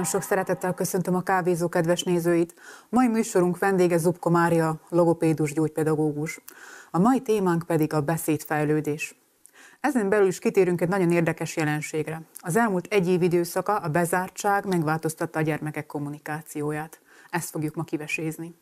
Nagyon 0.00 0.20
sok 0.20 0.28
szeretettel 0.28 0.74
köszöntöm 0.74 1.14
a 1.14 1.22
kávézó 1.22 1.68
kedves 1.68 2.02
nézőit. 2.02 2.54
Mai 2.88 3.08
műsorunk 3.08 3.58
vendége 3.58 3.96
Zubko 3.96 4.30
Mária, 4.30 4.80
logopédus 4.88 5.52
gyógypedagógus. 5.52 6.40
A 6.90 6.98
mai 6.98 7.20
témánk 7.20 7.62
pedig 7.62 7.92
a 7.92 8.00
beszédfejlődés. 8.00 9.14
Ezen 9.80 10.08
belül 10.08 10.26
is 10.26 10.38
kitérünk 10.38 10.80
egy 10.80 10.88
nagyon 10.88 11.10
érdekes 11.10 11.56
jelenségre. 11.56 12.22
Az 12.38 12.56
elmúlt 12.56 12.86
egy 12.86 13.08
év 13.08 13.22
időszaka 13.22 13.76
a 13.76 13.88
bezártság 13.88 14.66
megváltoztatta 14.66 15.38
a 15.38 15.42
gyermekek 15.42 15.86
kommunikációját. 15.86 17.00
Ezt 17.30 17.50
fogjuk 17.50 17.74
ma 17.74 17.84
kivesézni. 17.84 18.54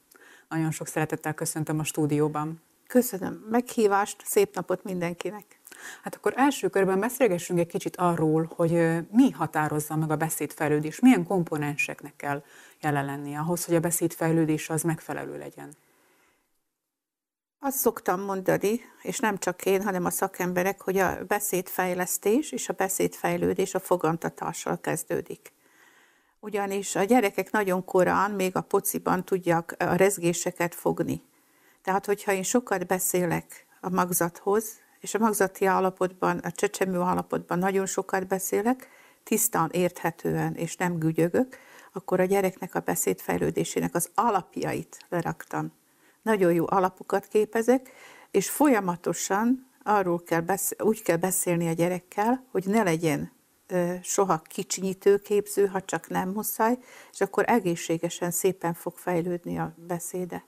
Nagyon 0.49 0.71
sok 0.71 0.87
szeretettel 0.87 1.35
köszöntöm 1.35 1.79
a 1.79 1.85
stúdióban. 1.85 2.63
Köszönöm 2.87 3.47
meghívást, 3.51 4.23
szép 4.25 4.55
napot 4.55 4.85
mindenkinek! 4.85 5.58
Hát 6.03 6.15
akkor 6.15 6.33
első 6.37 6.69
körben 6.69 7.01
beszélgessünk 7.01 7.59
egy 7.59 7.67
kicsit 7.67 7.97
arról, 7.97 8.51
hogy 8.57 8.73
mi 9.11 9.31
határozza 9.31 9.97
meg 9.97 10.11
a 10.11 10.17
beszédfejlődés, 10.17 11.01
milyen 11.01 11.25
komponenseknek 11.25 12.17
kell 12.17 12.43
jelen 12.81 13.05
lennie 13.05 13.39
ahhoz, 13.39 13.65
hogy 13.65 13.75
a 13.75 13.81
beszédfejlődés 13.81 14.71
az 14.71 14.83
megfelelő 14.83 15.39
legyen. 15.39 15.77
Azt 17.61 17.77
szoktam 17.77 18.21
mondani, 18.21 18.81
és 19.03 19.19
nem 19.19 19.39
csak 19.39 19.65
én, 19.65 19.83
hanem 19.83 20.05
a 20.05 20.11
szakemberek, 20.11 20.81
hogy 20.81 20.97
a 20.97 21.25
beszédfejlesztés 21.25 22.53
és 22.53 22.69
a 22.69 22.73
beszédfejlődés 22.73 23.75
a 23.75 23.81
fogantatással 23.81 24.81
kezdődik. 24.81 25.53
Ugyanis 26.41 26.97
a 26.97 27.05
gyerekek 27.05 27.51
nagyon 27.51 27.85
korán, 27.85 28.31
még 28.31 28.57
a 28.57 28.61
pociban 28.61 29.25
tudják 29.25 29.75
a 29.79 29.95
rezgéseket 29.95 30.75
fogni. 30.75 31.23
Tehát, 31.83 32.07
hogyha 32.07 32.33
én 32.33 32.43
sokat 32.43 32.87
beszélek 32.87 33.67
a 33.81 33.89
magzathoz, 33.89 34.65
és 35.01 35.15
a 35.15 35.19
magzati 35.19 35.65
állapotban, 35.65 36.39
a 36.39 36.51
csecsemő 36.51 37.01
állapotban 37.01 37.59
nagyon 37.59 37.87
sokat 37.87 38.27
beszélek, 38.27 38.89
tisztán, 39.23 39.71
érthetően, 39.73 40.55
és 40.55 40.77
nem 40.77 40.99
gügyögök, 40.99 41.57
akkor 41.93 42.21
a 42.21 42.25
gyereknek 42.25 42.75
a 42.75 42.81
beszédfejlődésének 42.81 43.95
az 43.95 44.11
alapjait 44.15 44.99
leraktam. 45.09 45.73
Nagyon 46.23 46.53
jó 46.53 46.65
alapokat 46.69 47.27
képezek, 47.27 47.91
és 48.31 48.51
folyamatosan 48.51 49.67
arról 49.83 50.23
kell 50.23 50.41
beszél, 50.41 50.79
úgy 50.87 51.03
kell 51.03 51.17
beszélni 51.17 51.69
a 51.69 51.73
gyerekkel, 51.73 52.45
hogy 52.51 52.65
ne 52.67 52.83
legyen 52.83 53.33
soha 54.03 54.39
kicsinyítő 54.39 55.19
képző, 55.19 55.67
ha 55.67 55.81
csak 55.83 56.09
nem 56.09 56.29
muszáj, 56.29 56.79
és 57.13 57.21
akkor 57.21 57.45
egészségesen 57.47 58.31
szépen 58.31 58.75
fog 58.75 58.97
fejlődni 58.97 59.59
a 59.59 59.75
beszéde. 59.77 60.45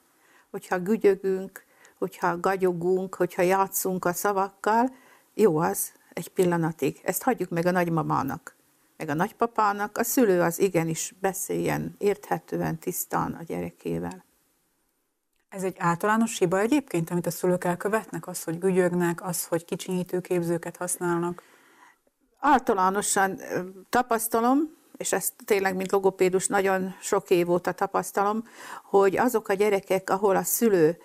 Hogyha 0.51 0.79
gügyögünk, 0.79 1.65
hogyha 2.01 2.41
gagyogunk, 2.41 3.15
hogyha 3.15 3.43
játszunk 3.43 4.05
a 4.05 4.13
szavakkal, 4.13 4.95
jó 5.35 5.57
az 5.57 5.93
egy 6.13 6.29
pillanatig. 6.29 7.01
Ezt 7.03 7.23
hagyjuk 7.23 7.51
meg 7.51 7.67
a 7.67 7.71
nagymamának, 7.71 8.57
meg 8.97 9.09
a 9.09 9.15
nagypapának. 9.15 9.99
A 9.99 10.03
szülő 10.03 10.41
az 10.41 10.61
igenis 10.61 11.15
beszéljen 11.21 11.95
érthetően, 11.99 12.79
tisztán 12.79 13.33
a 13.33 13.43
gyerekével. 13.43 14.25
Ez 15.49 15.63
egy 15.63 15.77
általános 15.79 16.39
hiba 16.39 16.59
egyébként, 16.59 17.11
amit 17.11 17.27
a 17.27 17.31
szülők 17.31 17.65
elkövetnek? 17.65 18.27
Az, 18.27 18.45
hogy 18.45 18.59
gügyögnek, 18.59 19.25
az, 19.25 19.47
hogy 19.47 19.65
kicsinyítő 19.65 20.21
képzőket 20.21 20.77
használnak? 20.77 21.43
Általánosan 22.39 23.41
tapasztalom, 23.89 24.59
és 24.97 25.13
ezt 25.13 25.33
tényleg, 25.45 25.77
mint 25.77 25.91
logopédus 25.91 26.47
nagyon 26.47 26.95
sok 27.01 27.31
év 27.31 27.51
óta 27.51 27.73
tapasztalom, 27.73 28.45
hogy 28.85 29.17
azok 29.17 29.49
a 29.49 29.53
gyerekek, 29.53 30.11
ahol 30.11 30.37
a 30.37 30.43
szülő 30.43 30.99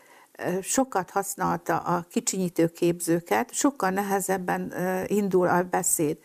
sokat 0.61 1.09
használta 1.09 1.77
a 1.77 2.05
kicsinyítő 2.09 2.67
képzőket, 2.67 3.53
sokkal 3.53 3.89
nehezebben 3.89 4.73
indul 5.07 5.47
a 5.47 5.63
beszéd. 5.63 6.17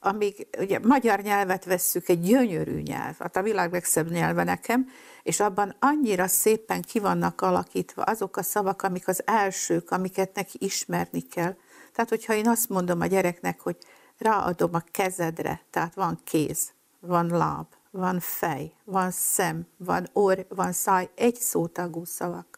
Amíg 0.00 0.48
ugye 0.58 0.78
magyar 0.82 1.20
nyelvet 1.20 1.64
vesszük, 1.64 2.08
egy 2.08 2.20
gyönyörű 2.20 2.80
nyelv, 2.80 3.18
hát 3.18 3.36
a 3.36 3.42
világ 3.42 3.72
legszebb 3.72 4.10
nyelve 4.10 4.44
nekem, 4.44 4.88
és 5.22 5.40
abban 5.40 5.76
annyira 5.78 6.26
szépen 6.26 6.82
ki 6.82 6.98
vannak 6.98 7.40
alakítva 7.40 8.02
azok 8.02 8.36
a 8.36 8.42
szavak, 8.42 8.82
amik 8.82 9.08
az 9.08 9.22
elsők, 9.26 9.90
amiket 9.90 10.34
neki 10.34 10.58
ismerni 10.60 11.20
kell. 11.20 11.56
Tehát, 11.92 12.10
hogyha 12.10 12.34
én 12.34 12.48
azt 12.48 12.68
mondom 12.68 13.00
a 13.00 13.06
gyereknek, 13.06 13.60
hogy 13.60 13.76
ráadom 14.18 14.74
a 14.74 14.82
kezedre, 14.90 15.60
tehát 15.70 15.94
van 15.94 16.20
kéz, 16.24 16.72
van 17.00 17.26
láb, 17.26 17.66
van 17.90 18.20
fej, 18.20 18.72
van 18.84 19.10
szem, 19.10 19.66
van 19.76 20.08
orr, 20.12 20.38
van 20.48 20.72
száj, 20.72 21.08
egy 21.14 21.36
szótagú 21.36 22.04
szavak 22.04 22.57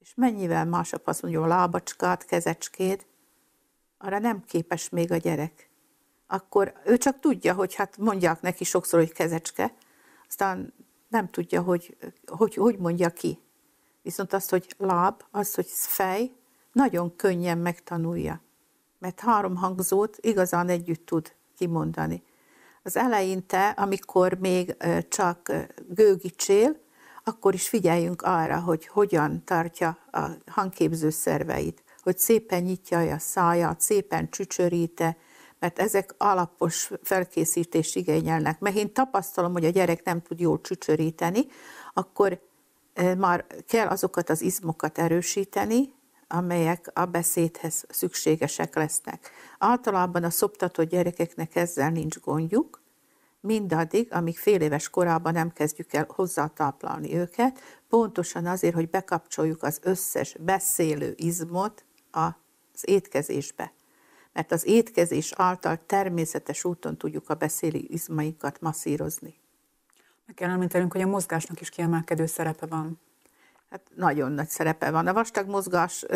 és 0.00 0.14
mennyivel 0.14 0.64
másabb 0.64 1.02
azt 1.04 1.22
mondja 1.22 1.42
a 1.42 1.46
lábacskát, 1.46 2.24
kezecskét, 2.24 3.06
arra 3.98 4.18
nem 4.18 4.44
képes 4.44 4.88
még 4.88 5.12
a 5.12 5.16
gyerek. 5.16 5.70
Akkor 6.26 6.72
ő 6.84 6.96
csak 6.96 7.20
tudja, 7.20 7.54
hogy 7.54 7.74
hát 7.74 7.96
mondják 7.96 8.40
neki 8.40 8.64
sokszor, 8.64 8.98
hogy 8.98 9.12
kezecske, 9.12 9.74
aztán 10.28 10.74
nem 11.08 11.30
tudja, 11.30 11.62
hogy 11.62 11.96
hogy, 12.26 12.54
hogy 12.54 12.78
mondja 12.78 13.10
ki. 13.10 13.38
Viszont 14.02 14.32
azt, 14.32 14.50
hogy 14.50 14.74
láb, 14.78 15.22
azt, 15.30 15.54
hogy 15.54 15.66
fej, 15.68 16.32
nagyon 16.72 17.16
könnyen 17.16 17.58
megtanulja. 17.58 18.42
Mert 18.98 19.20
három 19.20 19.56
hangzót 19.56 20.16
igazán 20.20 20.68
együtt 20.68 21.06
tud 21.06 21.32
kimondani. 21.56 22.22
Az 22.82 22.96
eleinte, 22.96 23.68
amikor 23.68 24.34
még 24.34 24.76
csak 25.08 25.52
gőgicsél, 25.88 26.76
akkor 27.30 27.54
is 27.54 27.68
figyeljünk 27.68 28.22
arra, 28.22 28.60
hogy 28.60 28.86
hogyan 28.86 29.44
tartja 29.44 29.98
a 30.12 30.20
hangképző 30.46 31.10
szerveit, 31.10 31.82
hogy 32.02 32.18
szépen 32.18 32.62
nyitja 32.62 32.98
a 32.98 33.18
száját, 33.18 33.80
szépen 33.80 34.30
csücsöríte, 34.30 35.16
mert 35.58 35.78
ezek 35.78 36.14
alapos 36.18 36.90
felkészítést 37.02 37.96
igényelnek. 37.96 38.60
Mert 38.60 38.76
én 38.76 38.92
tapasztalom, 38.92 39.52
hogy 39.52 39.64
a 39.64 39.70
gyerek 39.70 40.04
nem 40.04 40.22
tud 40.22 40.40
jól 40.40 40.60
csücsöríteni, 40.60 41.46
akkor 41.94 42.40
e, 42.94 43.14
már 43.14 43.46
kell 43.66 43.86
azokat 43.86 44.30
az 44.30 44.42
izmokat 44.42 44.98
erősíteni, 44.98 45.94
amelyek 46.28 46.90
a 46.94 47.04
beszédhez 47.04 47.84
szükségesek 47.88 48.74
lesznek. 48.74 49.30
Általában 49.58 50.24
a 50.24 50.30
szoptatott 50.30 50.88
gyerekeknek 50.88 51.56
ezzel 51.56 51.90
nincs 51.90 52.20
gondjuk, 52.20 52.79
mindaddig, 53.40 54.12
amíg 54.12 54.38
fél 54.38 54.60
éves 54.60 54.88
korában 54.88 55.32
nem 55.32 55.52
kezdjük 55.52 55.92
el 55.92 56.06
hozzátáplálni 56.08 57.14
őket, 57.16 57.60
pontosan 57.88 58.46
azért, 58.46 58.74
hogy 58.74 58.90
bekapcsoljuk 58.90 59.62
az 59.62 59.80
összes 59.82 60.36
beszélő 60.40 61.12
izmot 61.16 61.84
az 62.10 62.82
étkezésbe. 62.82 63.72
Mert 64.32 64.52
az 64.52 64.66
étkezés 64.66 65.32
által 65.36 65.78
természetes 65.86 66.64
úton 66.64 66.96
tudjuk 66.96 67.28
a 67.28 67.34
beszélő 67.34 67.80
izmainkat 67.88 68.60
masszírozni. 68.60 69.34
Meg 70.26 70.34
kell 70.34 70.50
említenünk, 70.50 70.92
hogy 70.92 71.00
a 71.00 71.06
mozgásnak 71.06 71.60
is 71.60 71.68
kiemelkedő 71.68 72.26
szerepe 72.26 72.66
van. 72.66 73.00
Hát 73.70 73.80
nagyon 73.94 74.32
nagy 74.32 74.48
szerepe 74.48 74.90
van. 74.90 75.06
A 75.06 75.12
vastag 75.12 75.48
mozgás 75.48 76.06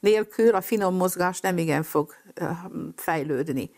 nélkül 0.00 0.54
a 0.54 0.60
finom 0.60 0.94
mozgás 0.94 1.40
nem 1.40 1.58
igen 1.58 1.82
fog 1.82 2.14
fejlődni 2.96 3.70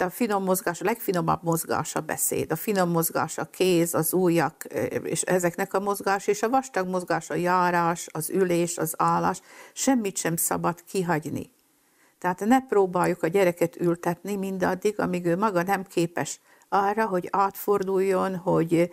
a 0.00 0.10
finom 0.10 0.44
mozgás, 0.44 0.80
a 0.80 0.84
legfinomabb 0.84 1.42
mozgás 1.42 1.94
a 1.94 2.00
beszéd, 2.00 2.52
a 2.52 2.56
finom 2.56 2.90
mozgás 2.90 3.38
a 3.38 3.44
kéz, 3.44 3.94
az 3.94 4.12
ujjak, 4.12 4.64
és 5.02 5.22
ezeknek 5.22 5.74
a 5.74 5.80
mozgás, 5.80 6.26
és 6.26 6.42
a 6.42 6.48
vastag 6.48 6.88
mozgás 6.88 7.30
a 7.30 7.34
járás, 7.34 8.06
az 8.12 8.30
ülés, 8.30 8.78
az 8.78 8.94
állás, 8.98 9.40
semmit 9.72 10.16
sem 10.16 10.36
szabad 10.36 10.82
kihagyni. 10.84 11.50
Tehát 12.18 12.40
ne 12.40 12.60
próbáljuk 12.60 13.22
a 13.22 13.26
gyereket 13.26 13.76
ültetni 13.76 14.36
mindaddig, 14.36 15.00
amíg 15.00 15.26
ő 15.26 15.36
maga 15.36 15.62
nem 15.62 15.84
képes 15.84 16.40
arra, 16.68 17.06
hogy 17.06 17.28
átforduljon, 17.30 18.36
hogy 18.36 18.90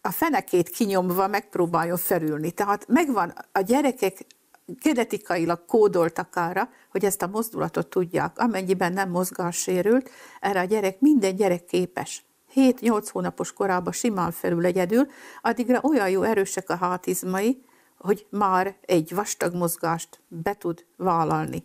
a 0.00 0.10
fenekét 0.10 0.68
kinyomva 0.68 1.26
megpróbáljon 1.26 1.96
felülni. 1.96 2.50
Tehát 2.50 2.88
megvan 2.88 3.34
a 3.52 3.60
gyerekek 3.60 4.26
genetikailag 4.68 5.64
kódoltak 5.64 6.36
arra, 6.36 6.68
hogy 6.90 7.04
ezt 7.04 7.22
a 7.22 7.26
mozdulatot 7.26 7.86
tudják. 7.86 8.38
Amennyiben 8.38 8.92
nem 8.92 9.10
mozgássérült, 9.10 10.10
erre 10.40 10.60
a 10.60 10.64
gyerek, 10.64 11.00
minden 11.00 11.36
gyerek 11.36 11.64
képes. 11.64 12.24
7-8 12.54 13.08
hónapos 13.12 13.52
korában 13.52 13.92
simán 13.92 14.30
felül 14.30 14.64
egyedül, 14.64 15.06
addigra 15.42 15.80
olyan 15.82 16.10
jó 16.10 16.22
erősek 16.22 16.70
a 16.70 16.76
hátizmai, 16.76 17.62
hogy 17.98 18.26
már 18.30 18.76
egy 18.80 19.14
vastag 19.14 19.54
mozgást 19.54 20.20
be 20.28 20.54
tud 20.54 20.84
vállalni. 20.96 21.64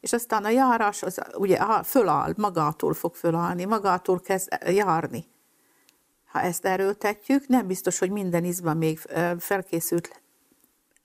És 0.00 0.12
aztán 0.12 0.44
a 0.44 0.48
járás 0.48 1.02
az 1.02 1.20
ugye 1.34 1.58
föláll, 1.84 2.34
magától 2.36 2.94
fog 2.94 3.14
fölállni, 3.14 3.64
magától 3.64 4.20
kezd 4.20 4.48
járni. 4.66 5.24
Ha 6.26 6.40
ezt 6.40 6.64
erőltetjük, 6.64 7.46
nem 7.46 7.66
biztos, 7.66 7.98
hogy 7.98 8.10
minden 8.10 8.44
izma 8.44 8.74
még 8.74 8.98
felkészült 9.38 10.22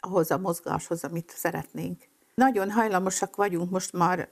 ahhoz 0.06 0.32
a 0.32 0.38
mozgáshoz, 0.38 1.04
amit 1.04 1.34
szeretnénk. 1.36 2.04
Nagyon 2.36 2.72
hajlamosak 2.72 3.36
vagyunk 3.36 3.72
most 3.72 3.94
már 3.94 4.28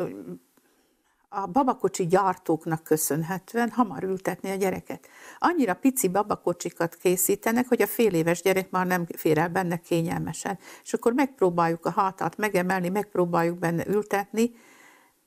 a 1.36 1.46
babakocsi 1.46 2.08
gyártóknak 2.08 2.84
köszönhetően 2.84 3.70
hamar 3.70 4.04
ültetni 4.04 4.50
a 4.50 4.56
gyereket. 4.56 5.08
Annyira 5.40 5.74
pici 5.74 6.08
babakocsikat 6.08 6.96
készítenek, 6.96 7.68
hogy 7.68 7.82
a 7.82 7.88
fél 7.88 8.14
éves 8.14 8.42
gyerek 8.42 8.70
már 8.70 8.88
nem 8.88 9.06
fér 9.16 9.38
el 9.38 9.50
benne 9.50 9.78
kényelmesen. 9.78 10.60
És 10.84 10.94
akkor 10.94 11.14
megpróbáljuk 11.14 11.86
a 11.86 11.92
hátát 11.92 12.38
megemelni, 12.38 12.90
megpróbáljuk 12.90 13.58
benne 13.58 13.88
ültetni, 13.88 14.52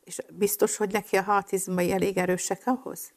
és 0.04 0.22
biztos, 0.32 0.76
hogy 0.76 0.92
neki 0.92 1.16
a 1.16 1.22
hátizmai 1.22 1.92
elég 1.92 2.16
erősek 2.16 2.62
ahhoz. 2.64 3.12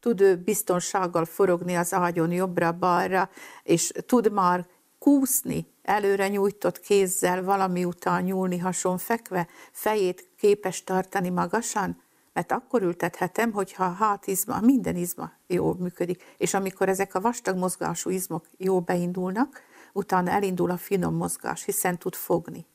tud 0.00 0.20
ő 0.20 0.36
biztonsággal 0.36 1.24
forogni 1.24 1.74
az 1.74 1.92
ágyon 1.92 2.32
jobbra-balra, 2.32 3.30
és 3.62 3.92
tud 4.06 4.32
már 4.32 4.66
kúszni, 4.98 5.73
előre 5.84 6.28
nyújtott 6.28 6.80
kézzel 6.80 7.44
valami 7.44 7.84
után 7.84 8.22
nyúlni 8.22 8.58
hason 8.58 8.98
fekve, 8.98 9.48
fejét 9.72 10.28
képes 10.36 10.84
tartani 10.84 11.28
magasan, 11.30 12.02
mert 12.32 12.52
akkor 12.52 12.82
ültethetem, 12.82 13.52
hogyha 13.52 13.84
a 13.84 13.92
hátizma, 13.92 14.60
minden 14.60 14.96
izma 14.96 15.32
jól 15.46 15.76
működik, 15.78 16.34
és 16.36 16.54
amikor 16.54 16.88
ezek 16.88 17.14
a 17.14 17.20
vastag 17.20 17.56
mozgású 17.56 18.10
izmok 18.10 18.46
jól 18.56 18.80
beindulnak, 18.80 19.62
utána 19.92 20.30
elindul 20.30 20.70
a 20.70 20.76
finom 20.76 21.14
mozgás, 21.14 21.64
hiszen 21.64 21.98
tud 21.98 22.14
fogni. 22.14 22.66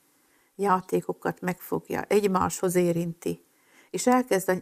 Játékokat 0.56 1.40
megfogja, 1.40 2.02
egymáshoz 2.02 2.74
érinti, 2.74 3.44
és 3.90 4.06
elkezd, 4.06 4.48
a, 4.48 4.54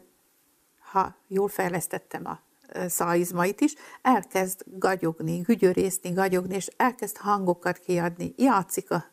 ha 0.90 1.16
jól 1.26 1.48
fejlesztettem 1.48 2.26
a 2.26 2.47
száizmait 2.88 3.61
is, 3.61 3.75
elkezd 4.03 4.65
gagyogni, 4.67 5.38
gügyörészni, 5.38 6.11
gagyogni, 6.11 6.55
és 6.55 6.69
elkezd 6.76 7.17
hangokat 7.17 7.79
kiadni, 7.79 8.35
játszik 8.37 8.91
a 8.91 9.05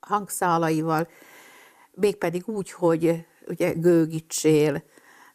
hangszálaival, 0.00 1.08
mégpedig 1.94 2.48
úgy, 2.48 2.70
hogy 2.70 3.26
ugye 3.48 3.72
gőgicsél, 3.72 4.82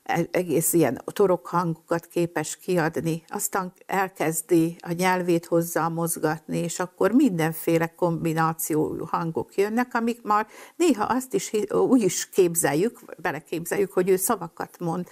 e, 0.03 0.27
egész 0.31 0.73
ilyen 0.73 1.01
torokhangokat 1.05 2.05
képes 2.05 2.57
kiadni, 2.57 3.23
aztán 3.27 3.73
elkezdi 3.85 4.75
a 4.79 4.91
nyelvét 4.91 5.45
hozzá 5.45 5.87
mozgatni, 5.87 6.57
és 6.57 6.79
akkor 6.79 7.11
mindenféle 7.11 7.95
kombináció 7.95 9.07
hangok 9.11 9.55
jönnek, 9.55 9.93
amik 9.93 10.21
már 10.21 10.47
néha 10.75 11.03
azt 11.03 11.33
is 11.33 11.51
úgy 11.71 12.01
is 12.01 12.29
képzeljük, 12.29 12.99
beleképzeljük, 13.21 13.91
hogy 13.91 14.09
ő 14.09 14.15
szavakat 14.15 14.79
mond, 14.79 15.07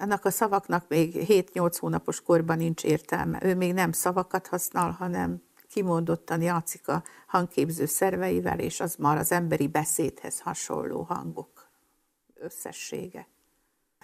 annak 0.00 0.24
a 0.24 0.30
szavaknak 0.30 0.88
még 0.88 1.14
7-8 1.28 1.76
hónapos 1.80 2.20
korban 2.20 2.56
nincs 2.56 2.84
értelme. 2.84 3.40
Ő 3.42 3.54
még 3.54 3.72
nem 3.72 3.92
szavakat 3.92 4.46
használ, 4.46 4.90
hanem 4.90 5.42
kimondottan 5.70 6.42
játszik 6.42 6.88
a 6.88 7.02
hangképző 7.26 7.86
szerveivel, 7.86 8.58
és 8.58 8.80
az 8.80 8.94
már 8.94 9.16
az 9.16 9.32
emberi 9.32 9.68
beszédhez 9.68 10.40
hasonló 10.40 11.02
hangok 11.02 11.68
összessége. 12.34 13.28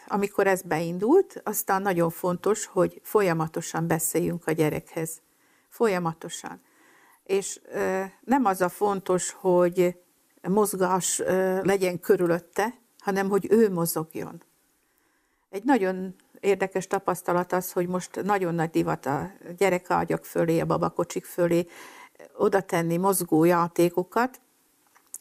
Amikor 0.07 0.47
ez 0.47 0.63
beindult, 0.63 1.41
aztán 1.45 1.83
nagyon 1.83 2.11
fontos, 2.11 2.67
hogy 2.67 3.01
folyamatosan 3.03 3.87
beszéljünk 3.87 4.47
a 4.47 4.53
gyerekhez. 4.53 5.21
Folyamatosan. 5.69 6.61
És 7.25 7.61
nem 8.21 8.45
az 8.45 8.61
a 8.61 8.69
fontos, 8.69 9.31
hogy 9.31 10.01
mozgás 10.43 11.19
legyen 11.63 12.01
körülötte, 12.01 12.75
hanem 12.99 13.29
hogy 13.29 13.47
ő 13.51 13.71
mozogjon. 13.73 14.43
Egy 15.51 15.65
nagyon 15.65 16.15
érdekes 16.41 16.87
tapasztalat 16.87 17.53
az, 17.53 17.73
hogy 17.73 17.87
most 17.87 18.23
nagyon 18.23 18.55
nagy 18.55 18.71
divat 18.71 19.07
a 19.07 19.31
gyerekágyak 19.57 20.25
fölé, 20.25 20.61
a 20.61 20.67
babakocsik 20.67 21.25
fölé 21.25 21.67
oda 22.37 22.61
tenni 22.61 22.97
mozgó 22.97 23.45
játékokat. 23.45 24.41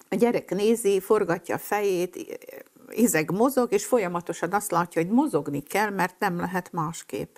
A 0.10 0.16
gyerek 0.16 0.50
nézi, 0.50 1.00
forgatja 1.00 1.56
a 1.56 1.58
fejét, 1.58 2.42
izeg 2.90 3.32
mozog, 3.32 3.72
és 3.72 3.86
folyamatosan 3.86 4.54
azt 4.54 4.72
látja, 4.72 5.02
hogy 5.02 5.12
mozogni 5.12 5.62
kell, 5.62 5.90
mert 5.90 6.20
nem 6.20 6.38
lehet 6.38 6.72
másképp. 6.72 7.36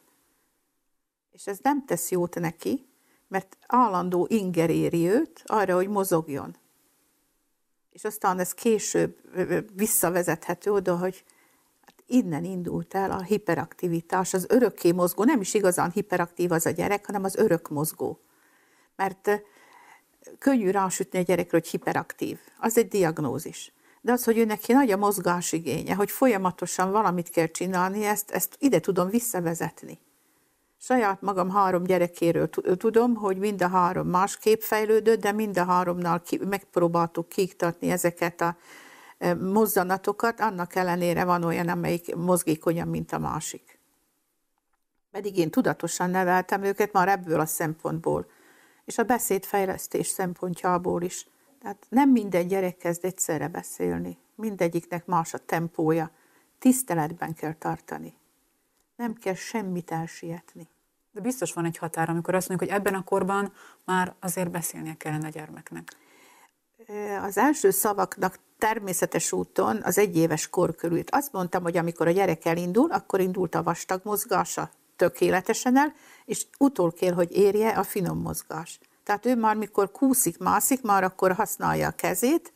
És 1.31 1.47
ez 1.47 1.57
nem 1.61 1.85
tesz 1.85 2.11
jót 2.11 2.39
neki, 2.39 2.85
mert 3.27 3.57
állandó 3.67 4.27
inger 4.29 4.69
éri 4.69 5.09
őt 5.09 5.43
arra, 5.45 5.75
hogy 5.75 5.87
mozogjon. 5.87 6.55
És 7.91 8.03
aztán 8.03 8.39
ez 8.39 8.53
később 8.53 9.17
visszavezethető 9.75 10.71
oda, 10.71 10.97
hogy 10.97 11.23
innen 12.11 12.43
indult 12.43 12.93
el 12.93 13.11
a 13.11 13.21
hiperaktivitás, 13.21 14.33
az 14.33 14.45
örökké 14.49 14.91
mozgó, 14.91 15.23
nem 15.23 15.41
is 15.41 15.53
igazán 15.53 15.91
hiperaktív 15.91 16.51
az 16.51 16.65
a 16.65 16.69
gyerek, 16.69 17.05
hanem 17.05 17.23
az 17.23 17.35
örök 17.35 17.69
mozgó. 17.69 18.19
Mert 18.95 19.41
könnyű 20.39 20.69
rásütni 20.69 21.19
a 21.19 21.21
gyerekre, 21.21 21.57
hogy 21.57 21.67
hiperaktív. 21.67 22.39
Az 22.59 22.77
egy 22.77 22.87
diagnózis. 22.87 23.73
De 24.01 24.11
az, 24.11 24.23
hogy 24.23 24.37
ő 24.37 24.45
neki 24.45 24.73
nagy 24.73 24.91
a 24.91 24.97
mozgásigénye, 24.97 25.95
hogy 25.95 26.11
folyamatosan 26.11 26.91
valamit 26.91 27.29
kell 27.29 27.47
csinálni, 27.47 28.05
ezt, 28.05 28.31
ezt 28.31 28.55
ide 28.59 28.79
tudom 28.79 29.09
visszavezetni. 29.09 29.99
Saját 30.77 31.21
magam 31.21 31.49
három 31.49 31.83
gyerekéről 31.83 32.49
tudom, 32.77 33.15
hogy 33.15 33.37
mind 33.37 33.61
a 33.61 33.67
három 33.67 34.07
másképp 34.07 34.59
fejlődött, 34.59 35.21
de 35.21 35.31
mind 35.31 35.57
a 35.57 35.65
háromnál 35.65 36.21
ki, 36.21 36.39
megpróbáltuk 36.49 37.29
kiiktatni 37.29 37.91
ezeket 37.91 38.41
a 38.41 38.57
mozzanatokat, 39.39 40.39
annak 40.39 40.75
ellenére 40.75 41.23
van 41.23 41.43
olyan, 41.43 41.67
amelyik 41.67 42.15
mozgékonyabb, 42.15 42.87
mint 42.87 43.11
a 43.11 43.19
másik. 43.19 43.79
Pedig 45.11 45.37
én 45.37 45.49
tudatosan 45.49 46.09
neveltem 46.09 46.63
őket 46.63 46.91
már 46.91 47.07
ebből 47.07 47.39
a 47.39 47.45
szempontból, 47.45 48.29
és 48.85 48.97
a 48.97 49.03
beszédfejlesztés 49.03 50.07
szempontjából 50.07 51.01
is. 51.01 51.27
Tehát 51.61 51.85
nem 51.89 52.09
minden 52.09 52.47
gyerek 52.47 52.77
kezd 52.77 53.05
egyszerre 53.05 53.47
beszélni, 53.47 54.17
mindegyiknek 54.35 55.05
más 55.05 55.33
a 55.33 55.37
tempója, 55.37 56.11
tiszteletben 56.59 57.33
kell 57.33 57.53
tartani. 57.53 58.13
Nem 58.95 59.13
kell 59.13 59.33
semmit 59.33 59.91
elsietni. 59.91 60.69
De 61.11 61.21
biztos 61.21 61.53
van 61.53 61.65
egy 61.65 61.77
határ, 61.77 62.09
amikor 62.09 62.35
azt 62.35 62.49
mondjuk, 62.49 62.69
hogy 62.69 62.79
ebben 62.79 62.93
a 62.93 63.03
korban 63.03 63.53
már 63.85 64.15
azért 64.19 64.51
beszélnie 64.51 64.93
kellene 64.93 65.27
a 65.27 65.29
gyermeknek. 65.29 65.95
Az 67.21 67.37
első 67.37 67.69
szavaknak 67.69 68.39
természetes 68.61 69.31
úton 69.31 69.81
az 69.83 69.97
egyéves 69.97 70.49
kor 70.49 70.75
körül. 70.75 71.03
Azt 71.09 71.31
mondtam, 71.31 71.63
hogy 71.63 71.77
amikor 71.77 72.07
a 72.07 72.11
gyerek 72.11 72.45
elindul, 72.45 72.91
akkor 72.91 73.19
indult 73.19 73.55
a 73.55 73.63
vastag 73.63 74.01
mozgása 74.03 74.69
tökéletesen 74.95 75.77
el, 75.77 75.93
és 76.25 76.45
utol 76.57 76.91
kell, 76.91 77.13
hogy 77.13 77.31
érje 77.31 77.69
a 77.69 77.83
finom 77.83 78.21
mozgás. 78.21 78.79
Tehát 79.03 79.25
ő 79.25 79.35
már, 79.35 79.55
mikor 79.55 79.91
kúszik, 79.91 80.37
mászik, 80.37 80.81
már 80.81 81.03
akkor 81.03 81.31
használja 81.31 81.87
a 81.87 81.91
kezét, 81.91 82.53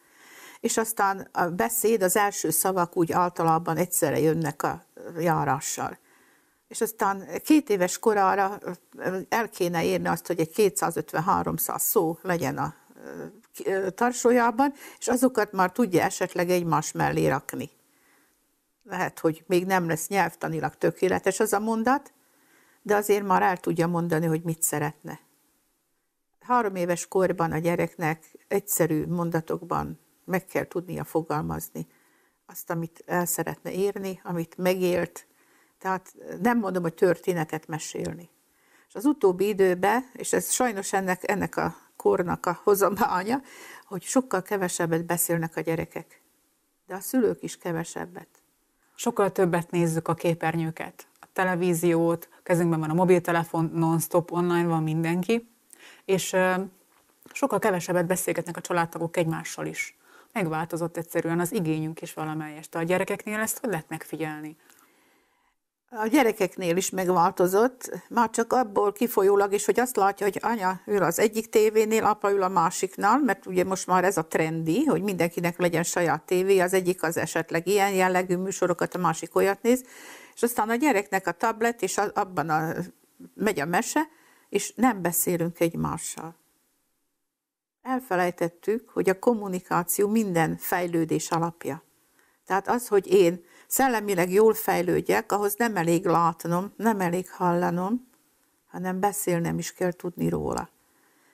és 0.60 0.78
aztán 0.78 1.28
a 1.32 1.46
beszéd, 1.46 2.04
az 2.04 2.16
első 2.16 2.50
szavak 2.50 2.98
úgy 2.98 3.12
általában 3.12 3.78
egyszerre 3.78 4.20
jönnek 4.20 4.64
a 4.64 4.86
járással. 5.20 5.98
És 6.68 6.82
aztán 6.82 7.28
két 7.44 7.70
éves 7.70 8.00
korára 8.00 8.60
el 9.30 9.50
kéne 9.50 9.84
érni 9.84 10.08
azt, 10.08 10.28
hogy 10.28 10.40
egy 10.40 10.52
250-300 10.56 11.78
szó 11.78 12.18
legyen 12.22 12.58
a 12.58 12.74
tarsójában, 13.96 14.74
és 15.00 15.08
azokat 15.08 15.52
már 15.52 15.72
tudja 15.72 16.04
esetleg 16.04 16.50
egymás 16.50 16.92
mellé 16.92 17.28
rakni. 17.28 17.70
Lehet, 18.84 19.20
hogy 19.20 19.44
még 19.48 19.66
nem 19.66 19.88
lesz 19.88 20.08
nyelvtanilag 20.08 20.76
tökéletes 20.76 21.40
az 21.40 21.54
a 21.54 21.60
mondat, 21.60 22.14
de 22.82 22.96
azért 22.96 23.26
már 23.26 23.42
el 23.42 23.58
tudja 23.58 23.88
mondani, 23.88 24.26
hogy 24.26 24.42
mit 24.44 24.62
szeretne. 24.62 25.20
Három 26.40 26.76
éves 26.76 27.08
korban 27.08 27.52
a 27.52 27.58
gyereknek 27.58 28.32
egyszerű 28.48 29.06
mondatokban 29.06 30.00
meg 30.26 30.46
kell 30.46 30.68
tudnia 30.68 31.04
fogalmazni 31.04 31.88
azt, 32.46 32.70
amit 32.70 33.04
el 33.06 33.26
szeretne 33.26 33.72
érni, 33.72 34.20
amit 34.24 34.58
megélt. 34.58 35.28
Tehát 35.80 36.14
nem 36.42 36.60
mondom, 36.60 36.82
hogy 36.82 36.94
történetet 36.94 37.68
mesélni. 37.68 38.30
És 38.88 38.96
az 38.96 39.06
utóbbi 39.06 39.48
időben, 39.48 40.10
és 40.14 40.34
ez 40.34 40.52
sajnos 40.52 40.94
ennek, 40.94 41.30
ennek 41.30 41.58
a 41.58 41.76
kornak 42.06 42.46
a 42.46 42.60
hozománya, 42.64 43.42
hogy 43.86 44.02
sokkal 44.02 44.42
kevesebbet 44.42 45.06
beszélnek 45.06 45.56
a 45.56 45.62
gyerekek, 45.62 46.22
de 46.88 46.96
a 46.96 47.00
szülők 47.00 47.44
is 47.44 47.58
kevesebbet. 47.58 48.28
Sokkal 48.96 49.32
többet 49.32 49.72
nézzük 49.72 50.08
a 50.08 50.14
képernyőket, 50.14 51.08
a 51.20 51.26
televíziót, 51.34 52.30
kezünkben 52.44 52.80
van 52.80 52.90
a 52.90 52.94
mobiltelefon, 52.94 53.72
non-stop 53.74 54.32
online 54.32 54.68
van 54.68 54.84
mindenki, 54.84 55.50
és 56.06 56.36
sokkal 57.34 57.60
kevesebbet 57.60 58.06
beszélgetnek 58.06 58.58
a 58.58 58.62
családtagok 58.62 59.18
egymással 59.18 59.66
is. 59.66 59.98
Megváltozott 60.32 60.98
egyszerűen 60.98 61.40
az 61.40 61.54
igényünk 61.54 62.02
is 62.02 62.14
valamelyest. 62.14 62.76
A 62.76 62.84
gyerekeknél 62.84 63.40
ezt 63.40 63.60
hogy 63.60 63.70
lehet 63.70 63.90
megfigyelni? 63.90 64.58
A 65.98 66.08
gyerekeknél 66.08 66.78
is 66.78 66.90
megváltozott, 66.90 67.92
már 68.10 68.30
csak 68.30 68.54
abból 68.54 68.92
kifolyólag 68.92 69.54
is, 69.54 69.66
hogy 69.66 69.80
azt 69.80 69.96
látja, 69.96 70.26
hogy 70.26 70.40
anya 70.42 70.82
ül 70.86 71.04
az 71.04 71.20
egyik 71.20 71.50
tévénél, 71.50 72.04
apa 72.04 72.32
ül 72.32 72.44
a 72.44 72.48
másiknál, 72.48 73.20
mert 73.20 73.46
ugye 73.46 73.64
most 73.64 73.88
már 73.88 74.04
ez 74.04 74.18
a 74.18 74.26
trendi, 74.26 74.84
hogy 74.84 75.02
mindenkinek 75.02 75.60
legyen 75.60 75.84
saját 75.84 76.26
tévé, 76.26 76.60
az 76.60 76.74
egyik 76.74 77.04
az 77.04 77.18
esetleg 77.18 77.68
ilyen 77.68 77.92
jellegű 77.92 78.36
műsorokat, 78.36 78.96
a 78.96 78.98
másik 78.98 79.36
olyat 79.36 79.62
néz, 79.62 79.84
és 80.36 80.44
aztán 80.44 80.70
a 80.70 80.76
gyereknek 80.76 81.28
a 81.28 81.32
tablet, 81.32 81.82
és 81.82 81.98
abban 81.98 82.50
a, 82.50 82.74
megy 83.34 83.60
a 83.60 83.66
mese, 83.66 84.08
és 84.50 84.74
nem 84.76 85.02
beszélünk 85.02 85.60
egymással. 85.60 86.36
Elfelejtettük, 87.82 88.90
hogy 88.90 89.10
a 89.10 89.20
kommunikáció 89.20 90.08
minden 90.08 90.58
fejlődés 90.58 91.32
alapja. 91.32 91.84
Tehát 92.46 92.68
az, 92.68 92.88
hogy 92.88 93.08
én 93.08 93.45
szellemileg 93.68 94.32
jól 94.32 94.54
fejlődjek, 94.54 95.32
ahhoz 95.32 95.56
nem 95.56 95.76
elég 95.76 96.06
látnom, 96.06 96.74
nem 96.76 97.00
elég 97.00 97.32
hallanom, 97.32 98.08
hanem 98.68 99.00
beszélnem 99.00 99.58
is 99.58 99.74
kell 99.74 99.92
tudni 99.92 100.30
róla. 100.30 100.70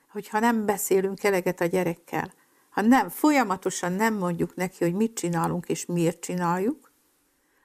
Hogyha 0.08 0.38
nem 0.38 0.66
beszélünk 0.66 1.24
eleget 1.24 1.60
a 1.60 1.64
gyerekkel, 1.64 2.32
ha 2.70 2.80
nem, 2.80 3.08
folyamatosan 3.08 3.92
nem 3.92 4.14
mondjuk 4.14 4.54
neki, 4.54 4.84
hogy 4.84 4.94
mit 4.94 5.14
csinálunk 5.14 5.68
és 5.68 5.86
miért 5.86 6.20
csináljuk, 6.20 6.92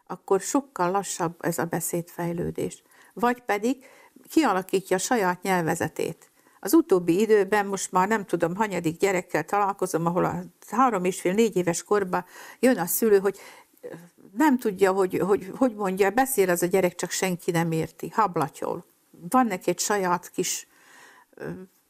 akkor 0.08 0.40
sokkal 0.40 0.92
lassabb 0.92 1.36
ez 1.40 1.58
a 1.58 1.66
beszédfejlődés. 1.66 2.84
vagy 3.14 3.42
pedig 3.42 3.86
kialakítja 4.30 4.96
a 4.96 5.00
saját 5.00 5.42
nyelvezetét. 5.42 6.32
Az 6.60 6.74
utóbbi 6.74 7.20
időben 7.20 7.66
most 7.66 7.92
már 7.92 8.08
nem 8.08 8.26
tudom, 8.26 8.56
hanyadik 8.56 8.98
gyerekkel 8.98 9.44
találkozom, 9.44 10.06
ahol 10.06 10.26
a 10.26 10.44
három 10.70 11.04
és 11.04 11.22
fél, 11.22 11.34
négy 11.34 11.56
éves 11.56 11.84
korban 11.84 12.26
jön 12.60 12.78
a 12.78 12.86
szülő, 12.86 13.20
hogy 13.20 13.40
nem 14.34 14.58
tudja, 14.58 14.92
hogy, 14.92 15.20
hogy, 15.20 15.52
hogy 15.56 15.76
mondja, 15.76 16.10
beszél 16.10 16.50
az 16.50 16.62
a 16.62 16.66
gyerek, 16.66 16.96
csak 16.96 17.12
senki 17.12 17.52
nem 17.52 17.72
érti, 17.72 18.10
hablatyol. 18.10 18.86
Van 19.30 19.46
neki 19.46 19.70
egy 19.70 19.80
saját 19.80 20.30
kis 20.30 20.68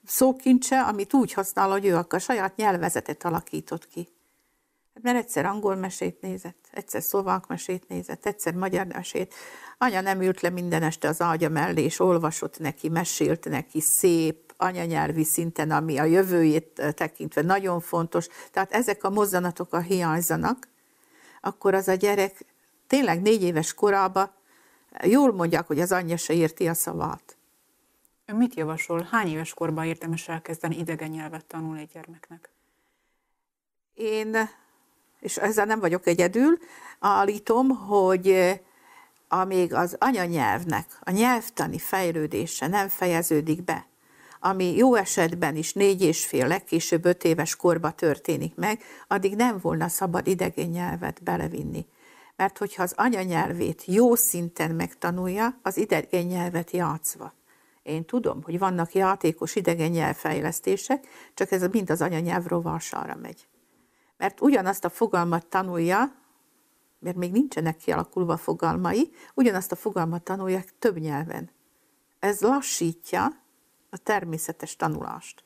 szókincse, 0.05 0.81
amit 0.81 1.13
úgy 1.13 1.33
használ, 1.33 1.69
hogy 1.69 1.85
ő 1.85 1.95
a 2.09 2.19
saját 2.19 2.55
nyelvezetet 2.55 3.25
alakított 3.25 3.87
ki. 3.87 4.07
Hát 4.93 5.03
mert 5.03 5.17
egyszer 5.17 5.45
angol 5.45 5.75
mesét 5.75 6.21
nézett, 6.21 6.67
egyszer 6.71 7.01
szlovák 7.01 7.47
mesét 7.47 7.87
nézett, 7.87 8.25
egyszer 8.25 8.53
magyar 8.53 8.85
mesét. 8.85 9.33
Anya 9.77 10.01
nem 10.01 10.21
ült 10.21 10.41
le 10.41 10.49
minden 10.49 10.83
este 10.83 11.07
az 11.07 11.21
ágya 11.21 11.49
mellé, 11.49 11.83
és 11.83 11.99
olvasott 11.99 12.59
neki, 12.59 12.89
mesélt 12.89 13.49
neki 13.49 13.81
szép, 13.81 14.53
anyanyelvi 14.57 15.23
szinten, 15.23 15.71
ami 15.71 15.97
a 15.97 16.03
jövőjét 16.03 16.81
tekintve 16.95 17.41
nagyon 17.41 17.79
fontos. 17.79 18.27
Tehát 18.51 18.71
ezek 18.71 19.03
a 19.03 19.09
mozzanatok 19.09 19.73
a 19.73 19.79
hiányzanak, 19.79 20.67
akkor 21.41 21.73
az 21.73 21.87
a 21.87 21.93
gyerek 21.93 22.45
tényleg 22.87 23.21
négy 23.21 23.43
éves 23.43 23.73
korában 23.73 24.31
jól 25.03 25.33
mondják, 25.33 25.67
hogy 25.67 25.79
az 25.79 25.91
anyja 25.91 26.17
se 26.17 26.33
érti 26.33 26.67
a 26.67 26.73
szavát. 26.73 27.37
Ön 28.25 28.35
mit 28.35 28.55
javasol? 28.55 29.07
Hány 29.11 29.27
éves 29.27 29.53
korban 29.53 29.85
érdemes 29.85 30.27
elkezdeni 30.27 30.77
idegen 30.77 31.09
nyelvet 31.09 31.45
tanulni 31.45 31.81
egy 31.81 31.89
gyermeknek? 31.93 32.49
Én, 33.93 34.49
és 35.19 35.37
ezzel 35.37 35.65
nem 35.65 35.79
vagyok 35.79 36.07
egyedül, 36.07 36.57
állítom, 36.99 37.69
hogy 37.69 38.59
amíg 39.27 39.73
az 39.73 39.95
anyanyelvnek 39.99 40.85
a 40.99 41.11
nyelvtani 41.11 41.79
fejlődése 41.79 42.67
nem 42.67 42.87
fejeződik 42.87 43.63
be, 43.63 43.87
ami 44.39 44.75
jó 44.75 44.95
esetben 44.95 45.55
is 45.55 45.73
négy 45.73 46.01
és 46.01 46.25
fél, 46.25 46.47
legkésőbb 46.47 47.05
öt 47.05 47.23
éves 47.23 47.55
korba 47.55 47.91
történik 47.91 48.55
meg, 48.55 48.81
addig 49.07 49.35
nem 49.35 49.57
volna 49.61 49.87
szabad 49.87 50.27
idegen 50.27 50.69
nyelvet 50.69 51.23
belevinni. 51.23 51.85
Mert 52.35 52.57
hogyha 52.57 52.83
az 52.83 52.93
anyanyelvét 52.95 53.85
jó 53.85 54.15
szinten 54.15 54.71
megtanulja, 54.71 55.59
az 55.61 55.77
idegen 55.77 56.25
nyelvet 56.25 56.71
játszva. 56.71 57.33
Én 57.83 58.05
tudom, 58.05 58.43
hogy 58.43 58.59
vannak 58.59 58.93
játékos 58.93 59.55
idegen 59.55 59.89
nyelvfejlesztések, 59.89 61.07
csak 61.33 61.51
ez 61.51 61.67
mind 61.71 61.89
az 61.89 62.01
anyanyelv 62.01 62.45
rovására 62.45 63.15
megy. 63.21 63.47
Mert 64.17 64.41
ugyanazt 64.41 64.85
a 64.85 64.89
fogalmat 64.89 65.45
tanulja, 65.45 66.15
mert 66.99 67.15
még 67.15 67.31
nincsenek 67.31 67.77
kialakulva 67.77 68.37
fogalmai, 68.37 69.11
ugyanazt 69.33 69.71
a 69.71 69.75
fogalmat 69.75 70.23
tanulják 70.23 70.73
több 70.79 70.97
nyelven. 70.97 71.49
Ez 72.19 72.41
lassítja 72.41 73.27
a 73.97 74.03
természetes 74.03 74.75
tanulást. 74.75 75.41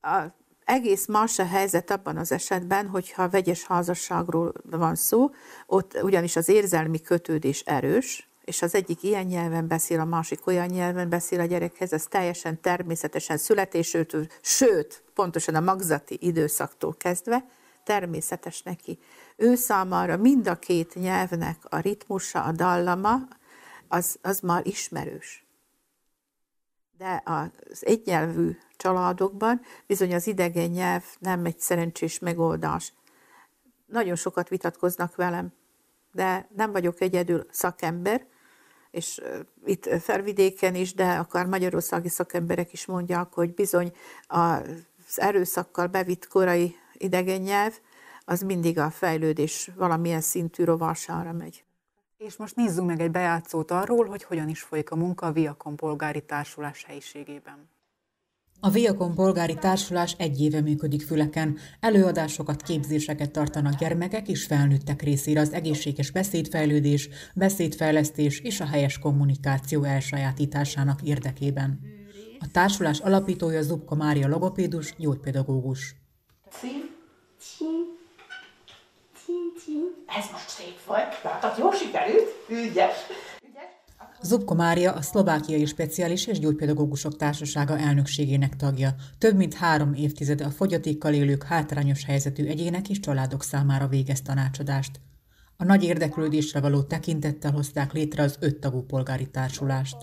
A 0.00 0.22
egész 0.64 1.06
más 1.06 1.38
a 1.38 1.46
helyzet 1.46 1.90
abban 1.90 2.16
az 2.16 2.32
esetben, 2.32 2.86
hogyha 2.86 3.28
vegyes 3.28 3.64
házasságról 3.64 4.52
van 4.70 4.94
szó, 4.94 5.30
ott 5.66 6.02
ugyanis 6.02 6.36
az 6.36 6.48
érzelmi 6.48 7.00
kötődés 7.00 7.60
erős, 7.60 8.28
és 8.44 8.62
az 8.62 8.74
egyik 8.74 9.02
ilyen 9.02 9.24
nyelven 9.24 9.66
beszél, 9.66 10.00
a 10.00 10.04
másik 10.04 10.46
olyan 10.46 10.66
nyelven 10.66 11.08
beszél 11.08 11.40
a 11.40 11.44
gyerekhez, 11.44 11.92
ez 11.92 12.06
teljesen 12.06 12.60
természetesen 12.60 13.36
születésőtől, 13.36 14.26
sőt, 14.40 15.02
pontosan 15.14 15.54
a 15.54 15.60
magzati 15.60 16.18
időszaktól 16.20 16.94
kezdve 16.96 17.44
természetes 17.84 18.62
neki. 18.62 18.98
Ő 19.36 19.54
számára 19.54 20.16
mind 20.16 20.48
a 20.48 20.58
két 20.58 20.94
nyelvnek 20.94 21.56
a 21.68 21.78
ritmusa, 21.78 22.42
a 22.42 22.52
dallama, 22.52 23.16
az, 23.88 24.18
az 24.22 24.40
már 24.40 24.66
ismerős. 24.66 25.41
De 26.98 27.22
az 27.24 27.86
egynyelvű 27.86 28.56
családokban 28.76 29.60
bizony 29.86 30.14
az 30.14 30.26
idegen 30.26 30.70
nyelv 30.70 31.04
nem 31.18 31.44
egy 31.44 31.58
szerencsés 31.58 32.18
megoldás. 32.18 32.92
Nagyon 33.86 34.16
sokat 34.16 34.48
vitatkoznak 34.48 35.16
velem, 35.16 35.52
de 36.12 36.48
nem 36.56 36.72
vagyok 36.72 37.00
egyedül 37.00 37.46
szakember, 37.50 38.26
és 38.90 39.20
itt 39.64 39.88
felvidéken 40.00 40.74
is, 40.74 40.94
de 40.94 41.12
akár 41.12 41.46
magyarországi 41.46 42.08
szakemberek 42.08 42.72
is 42.72 42.86
mondják, 42.86 43.32
hogy 43.32 43.54
bizony 43.54 43.92
az 44.26 45.20
erőszakkal 45.20 45.86
bevitt 45.86 46.26
korai 46.26 46.76
idegen 46.92 47.40
nyelv, 47.40 47.78
az 48.24 48.40
mindig 48.40 48.78
a 48.78 48.90
fejlődés 48.90 49.70
valamilyen 49.76 50.20
szintű 50.20 50.64
rovására 50.64 51.32
megy. 51.32 51.64
És 52.26 52.36
most 52.36 52.56
nézzünk 52.56 52.86
meg 52.86 53.00
egy 53.00 53.10
bejátszót 53.10 53.70
arról, 53.70 54.06
hogy 54.06 54.22
hogyan 54.22 54.48
is 54.48 54.60
folyik 54.60 54.90
a 54.90 54.96
munka 54.96 55.26
a 55.26 55.32
Viakon 55.32 55.76
polgári 55.76 56.24
társulás 56.24 56.84
helyiségében. 56.84 57.68
A 58.60 58.70
Viakon 58.70 59.14
polgári 59.14 59.54
társulás 59.54 60.14
egy 60.18 60.40
éve 60.40 60.60
működik 60.60 61.02
Füleken. 61.02 61.58
Előadásokat, 61.80 62.62
képzéseket 62.62 63.30
tartanak 63.30 63.74
gyermekek 63.74 64.28
és 64.28 64.46
felnőttek 64.46 65.02
részére 65.02 65.40
az 65.40 65.52
egészséges 65.52 66.10
beszédfejlődés, 66.10 67.08
beszédfejlesztés 67.34 68.40
és 68.40 68.60
a 68.60 68.66
helyes 68.66 68.98
kommunikáció 68.98 69.82
elsajátításának 69.82 71.02
érdekében. 71.02 71.80
A 72.38 72.46
társulás 72.52 72.98
alapítója 72.98 73.62
Zubka 73.62 73.94
Mária 73.94 74.28
logopédus, 74.28 74.94
gyógypedagógus. 74.98 75.94
Ez 80.18 80.24
most 80.32 80.48
szép 80.48 80.84
volt. 80.86 81.22
Látod, 81.24 81.58
jól 81.58 81.72
sikerült? 81.72 82.44
Ügyes. 82.48 82.96
Zubko 84.20 84.54
Mária 84.54 84.92
a 84.92 85.02
Szlovákiai 85.02 85.64
Speciális 85.64 86.26
és 86.26 86.38
Gyógypedagógusok 86.38 87.16
Társasága 87.16 87.78
elnökségének 87.78 88.56
tagja. 88.56 88.94
Több 89.18 89.36
mint 89.36 89.54
három 89.54 89.94
évtizede 89.94 90.44
a 90.44 90.50
fogyatékkal 90.50 91.12
élők 91.12 91.42
hátrányos 91.42 92.04
helyzetű 92.04 92.46
egyének 92.46 92.88
és 92.88 93.00
családok 93.00 93.42
számára 93.42 93.86
végez 93.86 94.22
tanácsadást. 94.22 95.00
A 95.56 95.64
nagy 95.64 95.84
érdeklődésre 95.84 96.60
való 96.60 96.82
tekintettel 96.82 97.52
hozták 97.52 97.92
létre 97.92 98.22
az 98.22 98.36
öttagú 98.40 98.82
polgári 98.82 99.30
társulást. 99.30 99.96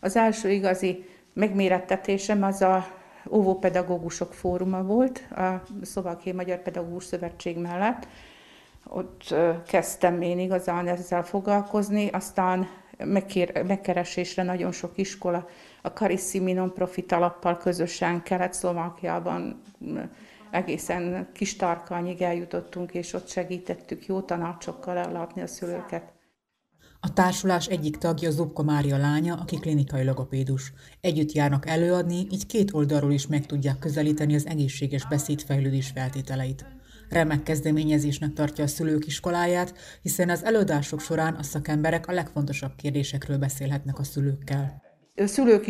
Az 0.00 0.16
első 0.16 0.50
igazi 0.50 1.04
megmérettetésem 1.32 2.42
az 2.42 2.62
a 2.62 2.86
óvópedagógusok 3.30 4.34
fóruma 4.34 4.82
volt 4.82 5.18
a 5.30 5.62
Szlovákiai 5.82 6.34
Magyar 6.34 6.62
Pedagógus 6.62 7.04
Szövetség 7.04 7.58
mellett, 7.58 8.08
ott 8.88 9.34
kezdtem 9.66 10.20
én 10.20 10.38
igazán 10.38 10.88
ezzel 10.88 11.24
foglalkozni, 11.24 12.08
aztán 12.08 12.66
megkér, 12.98 13.64
megkeresésre 13.66 14.42
nagyon 14.42 14.72
sok 14.72 14.92
iskola 14.94 15.48
a 15.82 15.88
Carissimi 15.88 16.52
non-profit 16.52 17.12
alappal 17.12 17.56
közösen 17.56 18.22
Kelet-Szlovákiában 18.22 19.62
egészen 20.50 21.28
kis 21.32 21.56
tarkanyig 21.56 22.22
eljutottunk, 22.22 22.94
és 22.94 23.12
ott 23.12 23.28
segítettük 23.28 24.06
jó 24.06 24.20
tanácsokkal 24.20 24.96
ellátni 24.96 25.42
a 25.42 25.46
szülőket. 25.46 26.14
A 27.00 27.12
társulás 27.12 27.66
egyik 27.66 27.96
tagja 27.96 28.30
Zubko 28.30 28.62
Mária 28.62 28.96
lánya, 28.96 29.34
aki 29.34 29.56
klinikai 29.56 30.04
logopédus. 30.04 30.72
Együtt 31.00 31.32
járnak 31.32 31.68
előadni, 31.68 32.26
így 32.30 32.46
két 32.46 32.74
oldalról 32.74 33.12
is 33.12 33.26
meg 33.26 33.46
tudják 33.46 33.78
közelíteni 33.78 34.34
az 34.34 34.46
egészséges 34.46 35.06
beszédfejlődés 35.08 35.90
feltételeit. 35.94 36.75
Remek 37.08 37.42
kezdeményezésnek 37.42 38.32
tartja 38.32 38.64
a 38.64 38.66
szülők 38.66 39.06
iskoláját, 39.06 39.74
hiszen 40.02 40.30
az 40.30 40.44
előadások 40.44 41.00
során 41.00 41.34
a 41.34 41.42
szakemberek 41.42 42.08
a 42.08 42.12
legfontosabb 42.12 42.72
kérdésekről 42.76 43.38
beszélhetnek 43.38 43.98
a 43.98 44.04
szülőkkel. 44.04 44.82
A 45.16 45.26
szülők 45.26 45.66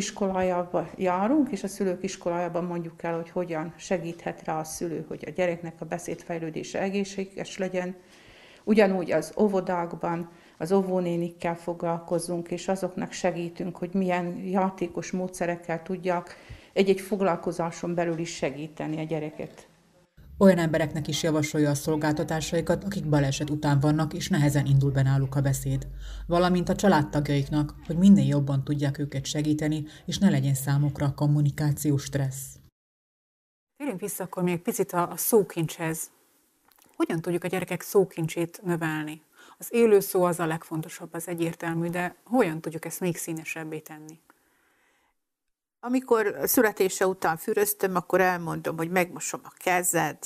járunk, 0.96 1.50
és 1.50 1.62
a 1.62 1.68
szülők 1.68 2.02
iskolájában 2.02 2.64
mondjuk 2.64 3.02
el, 3.02 3.14
hogy 3.14 3.30
hogyan 3.30 3.74
segíthet 3.76 4.44
rá 4.44 4.58
a 4.58 4.64
szülő, 4.64 5.04
hogy 5.08 5.24
a 5.26 5.30
gyereknek 5.30 5.74
a 5.78 5.84
beszédfejlődése 5.84 6.80
egészséges 6.80 7.58
legyen. 7.58 7.94
Ugyanúgy 8.64 9.12
az 9.12 9.32
óvodákban, 9.38 10.30
az 10.58 10.72
óvónénikkel 10.72 11.56
foglalkozunk, 11.56 12.50
és 12.50 12.68
azoknak 12.68 13.12
segítünk, 13.12 13.76
hogy 13.76 13.90
milyen 13.92 14.36
játékos 14.36 15.10
módszerekkel 15.10 15.82
tudják 15.82 16.36
egy-egy 16.72 17.00
foglalkozáson 17.00 17.94
belül 17.94 18.18
is 18.18 18.34
segíteni 18.34 19.00
a 19.00 19.04
gyereket. 19.04 19.68
Olyan 20.38 20.58
embereknek 20.58 21.08
is 21.08 21.22
javasolja 21.22 21.70
a 21.70 21.74
szolgáltatásaikat, 21.74 22.84
akik 22.84 23.08
baleset 23.08 23.50
után 23.50 23.80
vannak, 23.80 24.12
és 24.14 24.28
nehezen 24.28 24.66
indul 24.66 24.90
be 24.90 25.02
náluk 25.02 25.34
a 25.34 25.40
beszéd. 25.40 25.88
Valamint 26.26 26.68
a 26.68 26.74
családtagjaiknak, 26.74 27.74
hogy 27.86 27.96
minél 27.96 28.26
jobban 28.26 28.64
tudják 28.64 28.98
őket 28.98 29.24
segíteni, 29.24 29.84
és 30.06 30.18
ne 30.18 30.30
legyen 30.30 30.54
számukra 30.54 31.14
kommunikációs 31.14 32.02
stressz. 32.02 32.58
Térjünk 33.76 34.00
vissza 34.00 34.24
akkor 34.24 34.42
még 34.42 34.62
picit 34.62 34.92
a, 34.92 35.10
a 35.10 35.16
szókincshez. 35.16 36.10
Hogyan 36.96 37.20
tudjuk 37.20 37.44
a 37.44 37.48
gyerekek 37.48 37.82
szókincsét 37.82 38.60
növelni? 38.64 39.22
Az 39.58 39.68
élő 39.70 40.00
szó 40.00 40.24
az 40.24 40.40
a 40.40 40.46
legfontosabb, 40.46 41.14
az 41.14 41.28
egyértelmű, 41.28 41.88
de 41.88 42.16
hogyan 42.24 42.60
tudjuk 42.60 42.84
ezt 42.84 43.00
még 43.00 43.16
színesebbé 43.16 43.78
tenni? 43.78 44.20
Amikor 45.86 46.36
születése 46.42 47.06
után 47.06 47.36
füröztöm, 47.36 47.94
akkor 47.94 48.20
elmondom, 48.20 48.76
hogy 48.76 48.90
megmosom 48.90 49.40
a 49.44 49.52
kezed, 49.56 50.18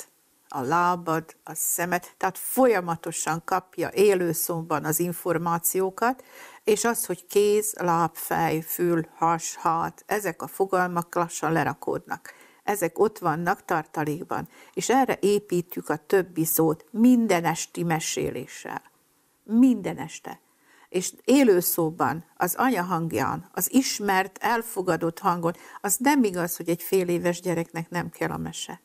a 0.47 0.61
lábad, 0.61 1.35
a 1.43 1.53
szemed, 1.53 2.11
tehát 2.17 2.37
folyamatosan 2.37 3.41
kapja 3.45 3.89
élő 3.93 4.31
szóban 4.31 4.85
az 4.85 4.99
információkat. 4.99 6.23
és 6.63 6.85
az, 6.85 7.05
hogy 7.05 7.25
kéz, 7.27 7.73
láb, 7.79 8.15
fej, 8.15 8.61
fül, 8.61 9.07
has, 9.15 9.55
hat, 9.55 10.03
ezek 10.05 10.41
a 10.41 10.47
fogalmak 10.47 11.15
lassan 11.15 11.51
lerakódnak. 11.51 12.33
Ezek 12.63 12.99
ott 12.99 13.17
vannak 13.17 13.65
tartalékban, 13.65 14.47
és 14.73 14.89
erre 14.89 15.17
építjük 15.21 15.89
a 15.89 15.95
többi 15.95 16.45
szót 16.45 16.85
minden 16.91 17.45
esti 17.45 17.83
meséléssel. 17.83 18.81
Minden 19.43 19.97
este. 19.97 20.39
És 20.91 21.13
élőszóban, 21.23 22.25
az 22.37 22.55
anyahangján, 22.55 23.49
az 23.53 23.73
ismert, 23.73 24.37
elfogadott 24.37 25.19
hangon, 25.19 25.53
az 25.81 25.95
nem 25.97 26.23
igaz, 26.23 26.57
hogy 26.57 26.69
egy 26.69 26.81
fél 26.81 27.07
éves 27.07 27.41
gyereknek 27.41 27.89
nem 27.89 28.09
kell 28.09 28.29
a 28.29 28.37
mese. 28.37 28.81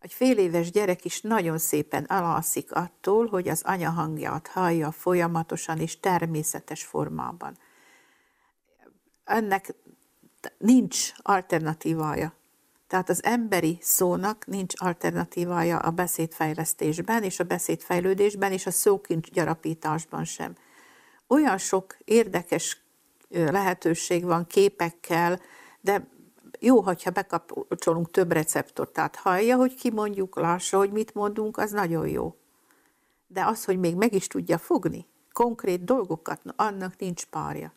Egy 0.00 0.12
fél 0.12 0.38
éves 0.38 0.70
gyerek 0.70 1.04
is 1.04 1.20
nagyon 1.20 1.58
szépen 1.58 2.04
alalszik 2.04 2.72
attól, 2.72 3.26
hogy 3.26 3.48
az 3.48 3.62
anyahangját 3.64 4.46
hallja 4.46 4.90
folyamatosan 4.90 5.78
és 5.78 6.00
természetes 6.00 6.84
formában. 6.84 7.58
Ennek 9.24 9.74
nincs 10.58 11.12
alternatívája. 11.16 12.34
Tehát 12.86 13.08
az 13.08 13.24
emberi 13.24 13.78
szónak 13.80 14.46
nincs 14.46 14.74
alternatívája 14.76 15.78
a 15.78 15.90
beszédfejlesztésben 15.90 17.22
és 17.22 17.40
a 17.40 17.44
beszédfejlődésben 17.44 18.52
és 18.52 18.66
a 18.66 18.70
szókincs 18.70 19.30
gyarapításban 19.30 20.24
sem. 20.24 20.56
Olyan 21.26 21.58
sok 21.58 21.96
érdekes 22.04 22.84
lehetőség 23.28 24.24
van 24.24 24.46
képekkel, 24.46 25.40
de 25.80 26.08
jó, 26.58 26.80
hogyha 26.80 27.10
bekapcsolunk 27.10 28.10
több 28.10 28.32
receptort, 28.32 28.92
tehát 28.92 29.16
hallja, 29.16 29.56
hogy 29.56 29.74
kimondjuk, 29.74 30.36
lássa, 30.36 30.76
hogy 30.76 30.90
mit 30.90 31.14
mondunk, 31.14 31.56
az 31.56 31.70
nagyon 31.70 32.08
jó. 32.08 32.36
De 33.26 33.44
az, 33.44 33.64
hogy 33.64 33.78
még 33.78 33.94
meg 33.94 34.14
is 34.14 34.26
tudja 34.26 34.58
fogni 34.58 35.06
konkrét 35.36 35.84
dolgokat, 35.84 36.40
annak 36.56 36.98
nincs 36.98 37.26
párja. 37.26 37.72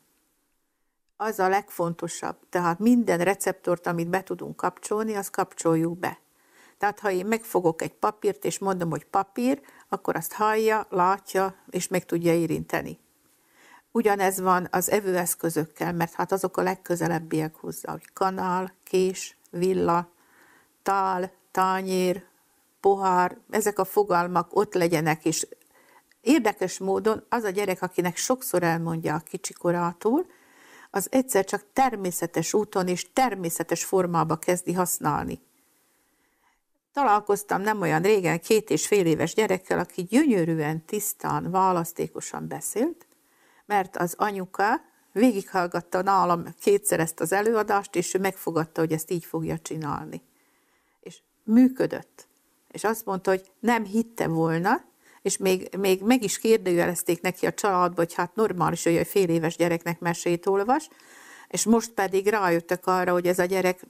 Az 1.18 1.40
a 1.40 1.50
legfontosabb. 1.50 2.36
Tehát 2.50 2.80
minden 2.80 3.18
receptort, 3.18 3.88
amit 3.88 4.10
be 4.10 4.24
tudunk 4.24 4.56
kapcsolni, 4.56 5.16
azt 5.16 5.32
kapcsoljuk 5.32 5.98
be. 5.98 6.20
Tehát 6.78 7.00
ha 7.00 7.12
én 7.12 7.26
megfogok 7.26 7.82
egy 7.82 7.94
papírt, 7.94 8.46
és 8.46 8.60
mondom, 8.60 8.90
hogy 8.90 9.06
papír, 9.06 9.62
akkor 9.90 10.16
azt 10.16 10.34
hallja, 10.34 10.86
látja, 10.90 11.56
és 11.70 11.88
meg 11.88 12.06
tudja 12.06 12.34
érinteni. 12.34 13.00
Ugyanez 13.92 14.40
van 14.40 14.68
az 14.72 14.90
evőeszközökkel, 14.90 15.94
mert 15.94 16.14
hát 16.14 16.32
azok 16.32 16.58
a 16.58 16.62
legközelebbiek 16.62 17.56
hozzá, 17.56 17.92
hogy 17.92 18.14
kanál, 18.14 18.74
kés, 18.84 19.38
villa, 19.50 20.10
tál, 20.84 21.32
tányér, 21.52 22.24
pohár, 22.80 23.38
ezek 23.50 23.80
a 23.80 23.86
fogalmak 23.86 24.56
ott 24.56 24.74
legyenek, 24.74 25.26
és 25.26 25.48
érdekes 26.22 26.78
módon 26.78 27.26
az 27.30 27.44
a 27.44 27.50
gyerek, 27.50 27.82
akinek 27.82 28.18
sokszor 28.18 28.64
elmondja 28.64 29.16
a 29.16 29.20
kicsikorától, 29.20 30.26
az 30.92 31.08
egyszer 31.12 31.46
csak 31.46 31.66
természetes 31.74 32.54
úton 32.54 32.88
és 32.88 33.14
természetes 33.14 33.84
formába 33.84 34.36
kezdi 34.36 34.74
használni. 34.74 35.42
Találkoztam 36.94 37.62
nem 37.62 37.82
olyan 37.82 38.02
régen 38.02 38.40
két 38.40 38.70
és 38.70 38.88
fél 38.88 39.06
éves 39.06 39.34
gyerekkel, 39.34 39.80
aki 39.80 40.04
gyönyörűen, 40.04 40.86
tisztán, 40.86 41.52
választékosan 41.52 42.48
beszélt, 42.48 43.08
mert 43.70 43.98
az 43.98 44.14
anyuka 44.18 44.82
végighallgatta 45.12 46.02
nálam 46.02 46.44
kétszer 46.62 47.00
ezt 47.00 47.20
az 47.20 47.32
előadást, 47.32 47.96
és 47.96 48.14
ő 48.14 48.20
megfogadta, 48.20 48.82
hogy 48.82 48.92
ezt 48.92 49.12
így 49.12 49.26
fogja 49.26 49.60
csinálni. 49.60 50.22
És 51.00 51.22
működött. 51.44 52.28
És 52.72 52.84
azt 52.84 53.06
mondta, 53.06 53.30
hogy 53.30 53.52
nem 53.60 53.84
hitte 53.84 54.28
volna, 54.28 54.84
és 55.22 55.38
még, 55.38 55.70
még 55.78 56.02
meg 56.02 56.24
is 56.24 56.40
kérdőjelezték 56.40 57.22
neki 57.22 57.46
a 57.46 57.54
családba, 57.54 58.02
hogy 58.02 58.14
hát 58.14 58.36
normális, 58.36 58.84
hogy 58.84 58.96
egy 58.96 59.08
fél 59.08 59.30
éves 59.30 59.56
gyereknek 59.56 60.00
mesét 60.00 60.46
olvas, 60.46 60.90
és 61.48 61.66
most 61.66 61.92
pedig 61.92 62.28
rájöttek 62.28 62.88
arra, 62.88 63.12
hogy 63.12 63.28
ez 63.28 63.40
a 63.40 63.46
gyerek 63.46 63.86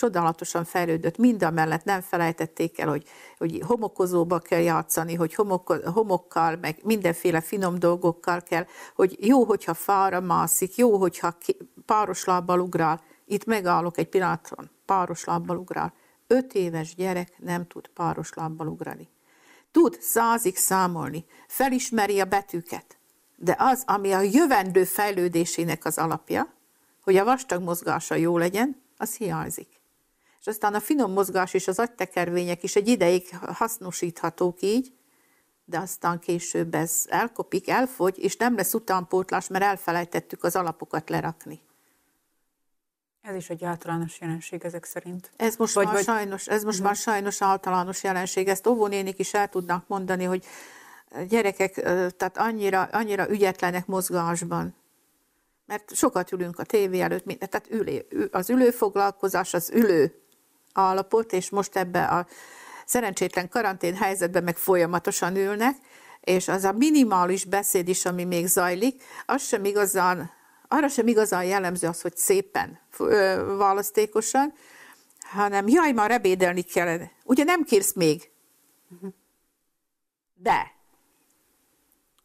csodálatosan 0.00 0.64
fejlődött, 0.64 1.16
mind 1.16 1.42
a 1.42 1.50
mellett 1.50 1.84
nem 1.84 2.00
felejtették 2.00 2.78
el, 2.78 2.88
hogy, 2.88 3.04
hogy 3.38 3.62
homokozóba 3.66 4.38
kell 4.38 4.60
játszani, 4.60 5.14
hogy 5.14 5.34
homok, 5.34 5.72
homokkal, 5.72 6.56
meg 6.56 6.80
mindenféle 6.82 7.40
finom 7.40 7.78
dolgokkal 7.78 8.40
kell, 8.40 8.66
hogy 8.94 9.16
jó, 9.26 9.44
hogyha 9.44 9.74
fára 9.74 10.20
mászik, 10.20 10.76
jó, 10.76 10.96
hogyha 10.96 11.36
páros 11.86 12.24
lábbal 12.24 12.60
ugrál. 12.60 13.00
Itt 13.24 13.44
megállok 13.44 13.98
egy 13.98 14.08
pillanaton, 14.08 14.70
páros 14.84 15.24
lábbal 15.24 15.56
ugrál. 15.56 15.92
Öt 16.26 16.54
éves 16.54 16.94
gyerek 16.94 17.32
nem 17.38 17.66
tud 17.66 17.88
páros 17.88 18.32
lábbal 18.34 18.66
ugrani. 18.66 19.08
Tud 19.70 19.96
százig 20.00 20.56
számolni, 20.56 21.24
felismeri 21.48 22.20
a 22.20 22.24
betűket, 22.24 22.98
de 23.36 23.56
az, 23.58 23.82
ami 23.86 24.12
a 24.12 24.20
jövendő 24.20 24.84
fejlődésének 24.84 25.84
az 25.84 25.98
alapja, 25.98 26.54
hogy 27.02 27.16
a 27.16 27.24
vastag 27.24 27.62
mozgása 27.62 28.14
jó 28.14 28.38
legyen, 28.38 28.82
az 28.96 29.16
hiányzik 29.16 29.79
és 30.40 30.46
aztán 30.46 30.74
a 30.74 30.80
finom 30.80 31.12
mozgás 31.12 31.54
és 31.54 31.68
az 31.68 31.78
agytekervények 31.78 32.62
is 32.62 32.76
egy 32.76 32.88
ideig 32.88 33.28
hasznosíthatók 33.38 34.62
így, 34.62 34.92
de 35.64 35.78
aztán 35.78 36.18
később 36.18 36.74
ez 36.74 37.04
elkopik, 37.08 37.68
elfogy, 37.68 38.18
és 38.18 38.36
nem 38.36 38.56
lesz 38.56 38.74
utánpótlás, 38.74 39.48
mert 39.48 39.64
elfelejtettük 39.64 40.44
az 40.44 40.56
alapokat 40.56 41.08
lerakni. 41.08 41.60
Ez 43.22 43.34
is 43.34 43.50
egy 43.50 43.64
általános 43.64 44.20
jelenség 44.20 44.64
ezek 44.64 44.84
szerint. 44.84 45.30
Ez 45.36 45.56
most, 45.56 45.74
vagy, 45.74 45.84
már, 45.84 45.94
vagy... 45.94 46.04
Sajnos, 46.04 46.46
ez 46.46 46.62
most 46.62 46.78
uh-huh. 46.78 46.86
már 46.86 46.96
sajnos 46.96 47.42
általános 47.42 48.02
jelenség. 48.02 48.48
Ezt 48.48 48.66
óvónénik 48.66 49.18
is 49.18 49.34
el 49.34 49.48
tudnak 49.48 49.88
mondani, 49.88 50.24
hogy 50.24 50.44
gyerekek 51.28 51.74
tehát 52.16 52.36
annyira, 52.36 52.82
annyira 52.82 53.30
ügyetlenek 53.30 53.86
mozgásban, 53.86 54.74
mert 55.66 55.94
sokat 55.94 56.32
ülünk 56.32 56.58
a 56.58 56.64
tévé 56.64 57.00
előtt, 57.00 57.24
tehát 57.24 57.70
ülé, 57.70 58.06
az 58.30 58.50
ülőfoglalkozás, 58.50 59.54
az 59.54 59.70
ülő 59.70 60.20
állapot, 60.72 61.32
és 61.32 61.50
most 61.50 61.76
ebbe 61.76 62.04
a 62.04 62.26
szerencsétlen 62.84 63.48
karantén 63.48 63.94
helyzetben 63.94 64.44
meg 64.44 64.56
folyamatosan 64.56 65.36
ülnek, 65.36 65.76
és 66.20 66.48
az 66.48 66.64
a 66.64 66.72
minimális 66.72 67.44
beszéd 67.44 67.88
is, 67.88 68.04
ami 68.04 68.24
még 68.24 68.46
zajlik, 68.46 69.02
az 69.26 69.42
sem 69.42 69.64
igazán, 69.64 70.30
arra 70.68 70.88
sem 70.88 71.06
igazán 71.06 71.44
jellemző 71.44 71.88
az, 71.88 72.00
hogy 72.00 72.16
szépen 72.16 72.78
választékosan, 73.56 74.52
hanem 75.18 75.68
jaj, 75.68 75.92
már 75.92 76.10
ebédelni 76.10 76.62
kellene. 76.62 77.10
Ugye 77.24 77.44
nem 77.44 77.64
kérsz 77.64 77.92
még? 77.92 78.30
De. 80.34 80.72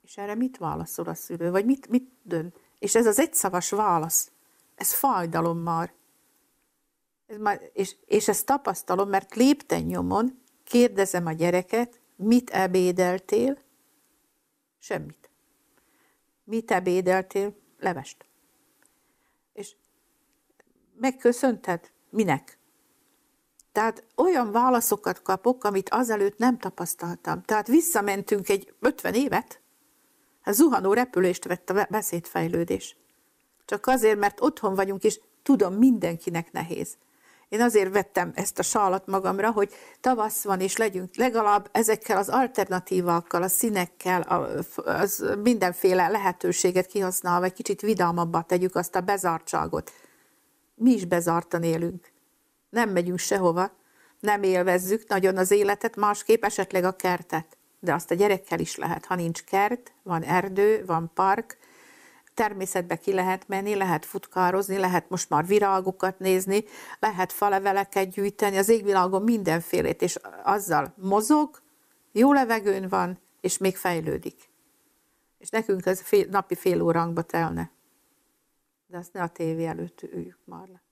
És 0.01 0.17
erre 0.17 0.36
mit 0.36 0.58
válaszol 0.58 1.05
a 1.05 1.13
szülő? 1.13 1.51
Vagy 1.51 1.65
mit, 1.65 1.89
mit 1.89 2.12
dönt? 2.23 2.55
És 2.79 2.95
ez 2.95 3.05
az 3.05 3.19
egyszavas 3.19 3.69
válasz, 3.69 4.31
ez 4.75 4.93
fájdalom 4.93 5.58
már. 5.58 5.93
Ez 7.25 7.38
már, 7.38 7.69
és, 7.73 7.95
és 8.05 8.27
ezt 8.27 8.45
tapasztalom, 8.45 9.09
mert 9.09 9.35
lépten 9.35 9.81
nyomon 9.81 10.41
kérdezem 10.63 11.25
a 11.25 11.31
gyereket, 11.31 11.99
mit 12.15 12.49
ebédeltél? 12.49 13.57
Semmit. 14.79 15.29
Mit 16.43 16.71
ebédeltél? 16.71 17.55
Levest. 17.79 18.25
És 19.53 19.75
megköszönted? 20.95 21.91
Minek? 22.09 22.59
Tehát 23.71 24.03
olyan 24.15 24.51
válaszokat 24.51 25.21
kapok, 25.21 25.63
amit 25.63 25.89
azelőtt 25.89 26.38
nem 26.38 26.57
tapasztaltam. 26.57 27.41
Tehát 27.41 27.67
visszamentünk 27.67 28.49
egy 28.49 28.73
50 28.79 29.13
évet, 29.13 29.61
hát 30.41 30.55
zuhanó 30.55 30.93
repülést 30.93 31.45
vett 31.45 31.69
a 31.69 31.88
beszédfejlődés. 31.89 32.97
Csak 33.65 33.88
azért, 33.88 34.19
mert 34.19 34.41
otthon 34.41 34.75
vagyunk, 34.75 35.03
és 35.03 35.19
tudom, 35.43 35.73
mindenkinek 35.73 36.51
nehéz. 36.51 36.97
Én 37.49 37.62
azért 37.62 37.93
vettem 37.93 38.31
ezt 38.36 38.60
a 38.60 38.63
sálat 38.63 39.08
magamra, 39.08 39.51
hogy 39.51 39.73
tavasz 40.01 40.43
van, 40.43 40.60
és 40.60 40.77
legyünk 40.77 41.15
legalább 41.15 41.69
ezekkel 41.71 42.17
az 42.17 42.29
alternatívákkal, 42.29 43.43
a 43.43 43.47
színekkel, 43.47 44.21
a, 44.21 44.47
az 44.75 45.25
mindenféle 45.43 46.08
lehetőséget 46.08 46.86
kihasználva, 46.86 47.45
egy 47.45 47.53
kicsit 47.53 47.81
vidámabbá 47.81 48.41
tegyük 48.41 48.75
azt 48.75 48.95
a 48.95 49.01
bezártságot. 49.01 49.91
Mi 50.75 50.91
is 50.91 51.05
bezártan 51.05 51.63
élünk. 51.63 52.12
Nem 52.69 52.89
megyünk 52.89 53.19
sehova, 53.19 53.71
nem 54.19 54.43
élvezzük 54.43 55.08
nagyon 55.08 55.38
az 55.38 55.51
életet, 55.51 55.95
másképp 55.95 56.43
esetleg 56.43 56.84
a 56.84 56.95
kertet. 56.95 57.58
De 57.79 57.93
azt 57.93 58.12
a 58.12 58.15
gyerekkel 58.15 58.60
is 58.60 58.75
lehet. 58.75 59.05
Ha 59.05 59.15
nincs 59.15 59.43
kert, 59.43 59.93
van 60.03 60.23
erdő, 60.23 60.84
van 60.86 61.12
park, 61.13 61.58
természetbe 62.36 62.95
ki 62.95 63.13
lehet 63.13 63.48
menni, 63.48 63.76
lehet 63.76 64.06
futkározni, 64.06 64.78
lehet 64.78 65.10
most 65.10 65.30
már 65.30 65.45
virágokat 65.45 66.19
nézni, 66.19 66.63
lehet 67.00 67.32
faleveleket 67.32 68.10
gyűjteni, 68.10 68.58
az 68.58 68.69
égvilágon 68.69 69.21
mindenfélét, 69.21 70.02
és 70.02 70.17
azzal 70.43 70.93
mozog, 70.98 71.62
jó 72.12 72.34
levegőn 72.34 72.89
van, 72.89 73.19
és 73.41 73.58
még 73.58 73.78
fejlődik. 73.78 74.50
És 75.38 75.50
nekünk 75.50 75.86
ez 75.86 76.02
fél, 76.02 76.28
napi 76.30 76.56
fél 76.56 76.82
óránkba 76.82 77.21
telne. 77.21 77.71
De 78.88 78.98
azt 78.98 79.13
ne 79.13 79.21
a 79.21 79.28
tévé 79.28 79.65
előtt 79.65 80.02
üljük 80.02 80.39
már 80.45 80.67
le. 80.67 80.85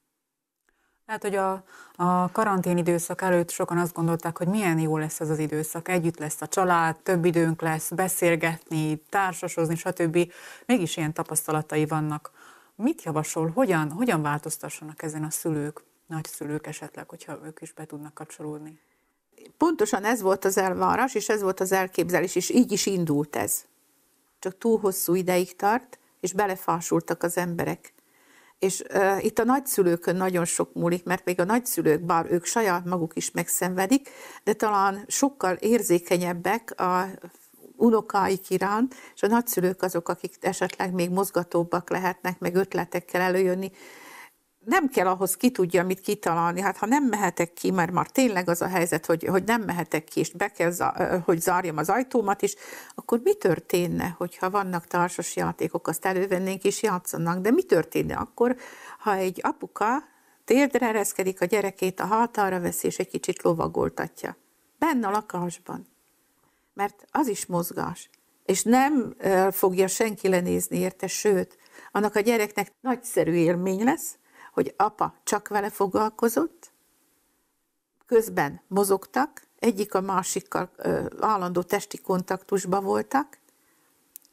Hát, 1.06 1.22
hogy 1.22 1.36
a, 1.36 1.63
a 1.96 2.32
karantén 2.32 2.78
időszak 2.78 3.22
előtt 3.22 3.50
sokan 3.50 3.78
azt 3.78 3.94
gondolták, 3.94 4.38
hogy 4.38 4.48
milyen 4.48 4.80
jó 4.80 4.98
lesz 4.98 5.20
ez 5.20 5.30
az 5.30 5.39
időszak, 5.39 5.88
együtt 5.88 6.18
lesz 6.18 6.42
a 6.42 6.48
család, 6.48 6.96
több 6.96 7.26
időnk 7.26 7.62
lesz, 7.62 7.89
beszélgetni, 7.89 8.96
társasozni, 9.10 9.76
stb. 9.76 10.32
Mégis 10.66 10.98
ilyen 10.98 11.13
tapasztalatai 11.13 11.86
vannak. 11.86 12.32
Mit 12.76 13.04
javasol, 13.04 13.52
hogyan, 13.56 13.92
hogyan 13.92 14.22
változtassanak 14.22 15.04
ezen 15.04 15.24
a 15.24 15.30
szülők, 15.30 15.84
nagyszülők 16.08 16.68
esetleg, 16.68 17.10
hogyha 17.10 17.39
ők 17.46 17.62
is 17.62 17.74
be 17.74 17.86
tudnak 17.86 18.13
kapcsolódni? 18.13 18.80
Pontosan 19.58 20.04
ez 20.04 20.22
volt 20.22 20.46
az 20.46 20.58
elvárás, 20.58 21.16
és 21.16 21.30
ez 21.30 21.42
volt 21.42 21.60
az 21.60 21.72
elképzelés, 21.72 22.36
és 22.36 22.50
így 22.50 22.72
is 22.72 22.86
indult 22.86 23.36
ez. 23.36 23.66
Csak 24.39 24.58
túl 24.58 24.80
hosszú 24.80 25.16
ideig 25.16 25.56
tart, 25.56 26.00
és 26.20 26.34
belefásultak 26.34 27.24
az 27.24 27.38
emberek. 27.38 27.94
És 28.63 28.84
uh, 28.93 29.26
itt 29.26 29.39
a 29.39 29.43
nagyszülőkön 29.43 30.15
nagyon 30.15 30.45
sok 30.45 30.73
múlik, 30.73 31.04
mert 31.04 31.26
még 31.26 31.39
a 31.39 31.43
nagyszülők, 31.43 32.02
bár 32.02 32.26
ők 32.32 32.45
saját 32.45 32.86
maguk 32.86 33.12
is 33.15 33.32
megszenvedik, 33.32 34.10
de 34.43 34.54
talán 34.54 35.04
sokkal 35.08 35.54
érzékenyebbek 35.54 36.80
a 36.80 37.06
unokáik 37.76 38.49
iránt, 38.49 38.95
és 39.15 39.23
a 39.23 39.28
nagyszülők 39.28 39.82
azok, 39.82 40.10
akik 40.10 40.36
esetleg 40.41 40.93
még 40.93 41.10
mozgatóbbak 41.10 41.89
lehetnek, 41.89 42.39
meg 42.39 42.56
ötletekkel 42.56 43.21
előjönni. 43.21 43.71
Nem 44.65 44.89
kell 44.89 45.08
ahhoz 45.08 45.38
ki 45.38 45.52
tudja, 45.52 45.84
mit 45.84 46.02
kitalálni. 46.02 46.62
Hát 46.62 46.78
ha 46.78 46.86
nem 46.86 47.04
mehetek 47.04 47.54
ki, 47.54 47.71
mert 47.71 47.91
már 47.91 48.08
tényleg 48.08 48.49
az 48.49 48.62
a 48.62 48.67
helyzet, 48.67 49.06
hogy, 49.06 49.23
hogy 49.23 49.43
nem 49.43 49.62
mehetek 49.62 50.04
ki, 50.04 50.19
és 50.19 50.32
be 50.32 50.47
kell, 50.47 50.71
hogy 51.26 51.41
zárjam 51.41 51.78
az 51.78 51.89
ajtómat 51.89 52.41
is, 52.41 52.56
akkor 52.95 53.19
mi 53.23 53.36
történne, 53.36 54.15
hogyha 54.17 54.49
vannak 54.49 54.88
társas 54.88 55.36
játékok, 55.36 55.88
azt 55.88 56.06
elővennénk 56.06 56.63
és 56.63 56.84
játszanak, 56.84 57.39
de 57.39 57.52
mi 57.52 57.63
történne 57.63 58.15
akkor, 58.15 58.56
ha 58.99 59.15
egy 59.15 59.39
apuka 59.43 60.04
térdre 60.45 60.88
ereszkedik 60.88 61.41
a 61.41 61.45
gyerekét, 61.45 61.99
a 61.99 62.06
hátára 62.06 62.60
veszi, 62.60 62.88
és 62.88 62.99
egy 62.99 63.10
kicsit 63.10 63.43
lovagoltatja. 63.43 64.38
Benne 64.80 65.08
a 65.08 65.12
lakásban 65.12 65.91
mert 66.73 67.06
az 67.12 67.28
is 67.28 67.45
mozgás. 67.45 68.10
És 68.45 68.63
nem 68.63 69.15
fogja 69.52 69.88
senki 69.88 70.28
lenézni 70.28 70.78
érte, 70.78 71.08
sőt, 71.08 71.58
annak 71.91 72.15
a 72.15 72.19
gyereknek 72.19 72.71
nagyszerű 72.82 73.32
élmény 73.32 73.84
lesz, 73.84 74.17
hogy 74.54 74.74
apa 74.78 75.16
csak 75.24 75.48
vele 75.48 75.70
foglalkozott, 75.70 76.72
közben 78.06 78.62
mozogtak, 78.68 79.48
egyik 79.60 79.94
a 79.94 80.02
másikkal 80.02 80.72
állandó 81.20 81.62
testi 81.62 81.98
kontaktusban 81.98 82.84
voltak, 82.84 83.38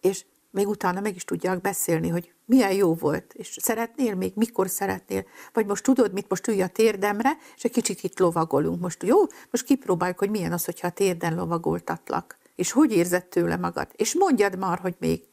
és 0.00 0.24
még 0.50 0.68
utána 0.68 1.00
meg 1.00 1.14
is 1.14 1.24
tudják 1.24 1.60
beszélni, 1.60 2.08
hogy 2.08 2.32
milyen 2.44 2.72
jó 2.72 2.94
volt, 2.94 3.32
és 3.32 3.56
szeretnél 3.60 4.14
még, 4.14 4.32
mikor 4.34 4.68
szeretnél, 4.68 5.24
vagy 5.52 5.66
most 5.66 5.84
tudod, 5.84 6.12
mit 6.12 6.28
most 6.28 6.46
ülj 6.46 6.62
a 6.62 6.68
térdemre, 6.68 7.36
és 7.56 7.64
egy 7.64 7.70
kicsit 7.70 8.02
itt 8.02 8.18
lovagolunk. 8.18 8.80
Most 8.80 9.02
jó, 9.02 9.18
most 9.50 9.64
kipróbáljuk, 9.64 10.18
hogy 10.18 10.30
milyen 10.30 10.52
az, 10.52 10.64
hogyha 10.64 10.86
a 10.86 10.90
térden 10.90 11.34
lovagoltatlak, 11.34 12.38
és 12.54 12.72
hogy 12.72 12.92
érzed 12.92 13.24
tőle 13.24 13.56
magad, 13.56 13.88
és 13.96 14.14
mondjad 14.14 14.58
már, 14.58 14.78
hogy 14.78 14.94
még 14.98 15.28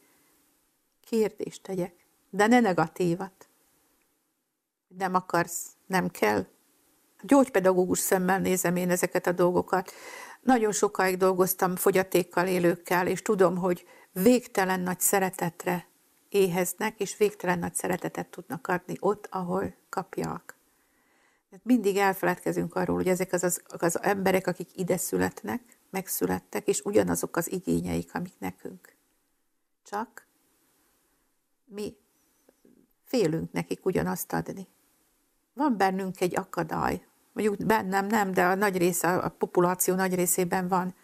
kérdést 1.00 1.62
tegyek, 1.62 1.94
de 2.30 2.46
ne 2.46 2.60
negatívat. 2.60 3.37
Nem 4.88 5.14
akarsz, 5.14 5.66
nem 5.86 6.08
kell. 6.08 6.46
Gyógypedagógus 7.22 7.98
szemmel 7.98 8.38
nézem 8.38 8.76
én 8.76 8.90
ezeket 8.90 9.26
a 9.26 9.32
dolgokat. 9.32 9.92
Nagyon 10.40 10.72
sokáig 10.72 11.16
dolgoztam 11.16 11.76
fogyatékkal 11.76 12.46
élőkkel, 12.46 13.06
és 13.06 13.22
tudom, 13.22 13.56
hogy 13.56 13.86
végtelen 14.12 14.80
nagy 14.80 15.00
szeretetre 15.00 15.88
éheznek, 16.28 17.00
és 17.00 17.16
végtelen 17.16 17.58
nagy 17.58 17.74
szeretetet 17.74 18.26
tudnak 18.26 18.66
adni 18.66 18.96
ott, 19.00 19.26
ahol 19.30 19.74
kapják. 19.88 20.56
Mindig 21.62 21.96
elfeledkezünk 21.96 22.74
arról, 22.74 22.96
hogy 22.96 23.08
ezek 23.08 23.32
az, 23.32 23.42
az, 23.42 23.62
az 23.78 24.02
emberek, 24.02 24.46
akik 24.46 24.68
ide 24.74 24.96
születnek, 24.96 25.78
megszülettek, 25.90 26.66
és 26.66 26.80
ugyanazok 26.80 27.36
az 27.36 27.52
igényeik, 27.52 28.14
amik 28.14 28.38
nekünk. 28.38 28.96
Csak 29.84 30.26
mi 31.64 31.96
félünk 33.04 33.52
nekik 33.52 33.84
ugyanazt 33.84 34.32
adni. 34.32 34.68
Van 35.58 35.76
bennünk 35.76 36.20
egy 36.20 36.36
akadály, 36.36 37.06
mondjuk 37.32 37.66
bennem 37.66 38.06
nem, 38.06 38.32
de 38.32 38.44
a 38.44 38.54
nagy 38.54 38.76
része, 38.76 39.16
a 39.16 39.28
populáció 39.28 39.94
nagy 39.94 40.14
részében 40.14 40.68
van, 40.68 40.94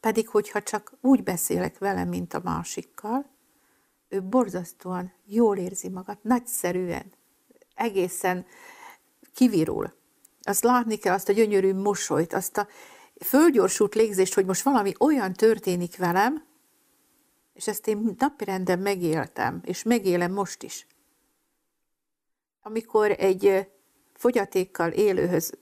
pedig, 0.00 0.28
hogyha 0.28 0.62
csak 0.62 0.92
úgy 1.00 1.22
beszélek 1.22 1.78
vele, 1.78 2.04
mint 2.04 2.34
a 2.34 2.40
másikkal, 2.44 3.30
ő 4.08 4.22
borzasztóan 4.22 5.12
jól 5.24 5.56
érzi 5.56 5.88
magát, 5.88 6.22
nagyszerűen, 6.22 7.12
egészen 7.74 8.46
kivirul. 9.34 9.92
Azt 10.42 10.62
látni 10.62 10.96
kell, 10.96 11.14
azt 11.14 11.28
a 11.28 11.32
gyönyörű 11.32 11.74
mosolyt, 11.74 12.32
azt 12.32 12.56
a 12.56 12.68
fölgyorsult 13.24 13.94
légzést, 13.94 14.34
hogy 14.34 14.44
most 14.44 14.62
valami 14.62 14.94
olyan 14.98 15.32
történik 15.32 15.96
velem, 15.96 16.44
és 17.52 17.68
ezt 17.68 17.86
én 17.86 18.14
napirenden 18.18 18.78
megéltem, 18.78 19.60
és 19.64 19.82
megélem 19.82 20.32
most 20.32 20.62
is. 20.62 20.86
Amikor 22.62 23.10
egy 23.10 23.68
fogyatékkal 24.20 24.90
élőhöz 24.90 25.52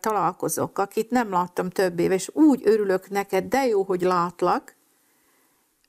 találkozok, 0.00 0.78
akit 0.78 1.10
nem 1.10 1.30
láttam 1.30 1.70
több 1.70 1.98
éve, 1.98 2.14
és 2.14 2.30
úgy 2.32 2.62
örülök 2.64 3.08
neked, 3.08 3.44
de 3.44 3.66
jó, 3.66 3.82
hogy 3.82 4.00
látlak, 4.00 4.76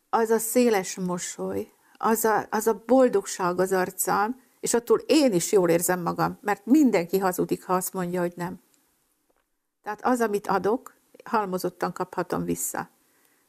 az 0.10 0.30
a 0.30 0.38
széles 0.38 0.96
mosoly, 0.96 1.72
az 1.98 2.26
a, 2.26 2.46
az 2.50 2.68
a 2.68 2.84
boldogság 2.86 3.60
az 3.60 3.72
arcán, 3.72 4.42
és 4.60 4.74
attól 4.74 5.00
én 5.06 5.34
is 5.34 5.52
jól 5.52 5.70
érzem 5.70 6.02
magam, 6.02 6.38
mert 6.42 6.66
mindenki 6.66 7.18
hazudik, 7.18 7.64
ha 7.64 7.74
azt 7.74 7.94
mondja, 7.94 8.22
hogy 8.22 8.34
nem. 8.36 8.60
Tehát 9.84 10.06
az, 10.06 10.22
amit 10.22 10.48
adok, 10.48 10.96
halmozottan 11.24 11.94
kaphatom 11.94 12.44
vissza. 12.44 12.90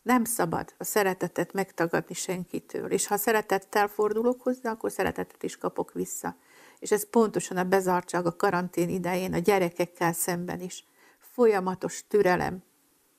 Nem 0.03 0.25
szabad 0.25 0.75
a 0.79 0.85
szeretetet 0.85 1.53
megtagadni 1.53 2.15
senkitől, 2.15 2.91
és 2.91 3.07
ha 3.07 3.17
szeretettel 3.17 3.89
fordulok 3.89 4.43
hozzá, 4.43 4.71
akkor 4.71 4.91
szeretetet 4.91 5.43
is 5.43 5.57
kapok 5.57 5.93
vissza. 5.93 6.37
És 6.83 6.91
ez 6.91 7.09
pontosan 7.11 7.57
a 7.57 7.65
bezártság 7.65 8.27
a 8.27 8.37
karantén 8.37 8.89
idején 8.89 9.35
a 9.35 9.39
gyerekekkel 9.39 10.13
szemben 10.13 10.61
is. 10.61 10.85
Folyamatos 11.19 12.07
türelem. 12.09 12.63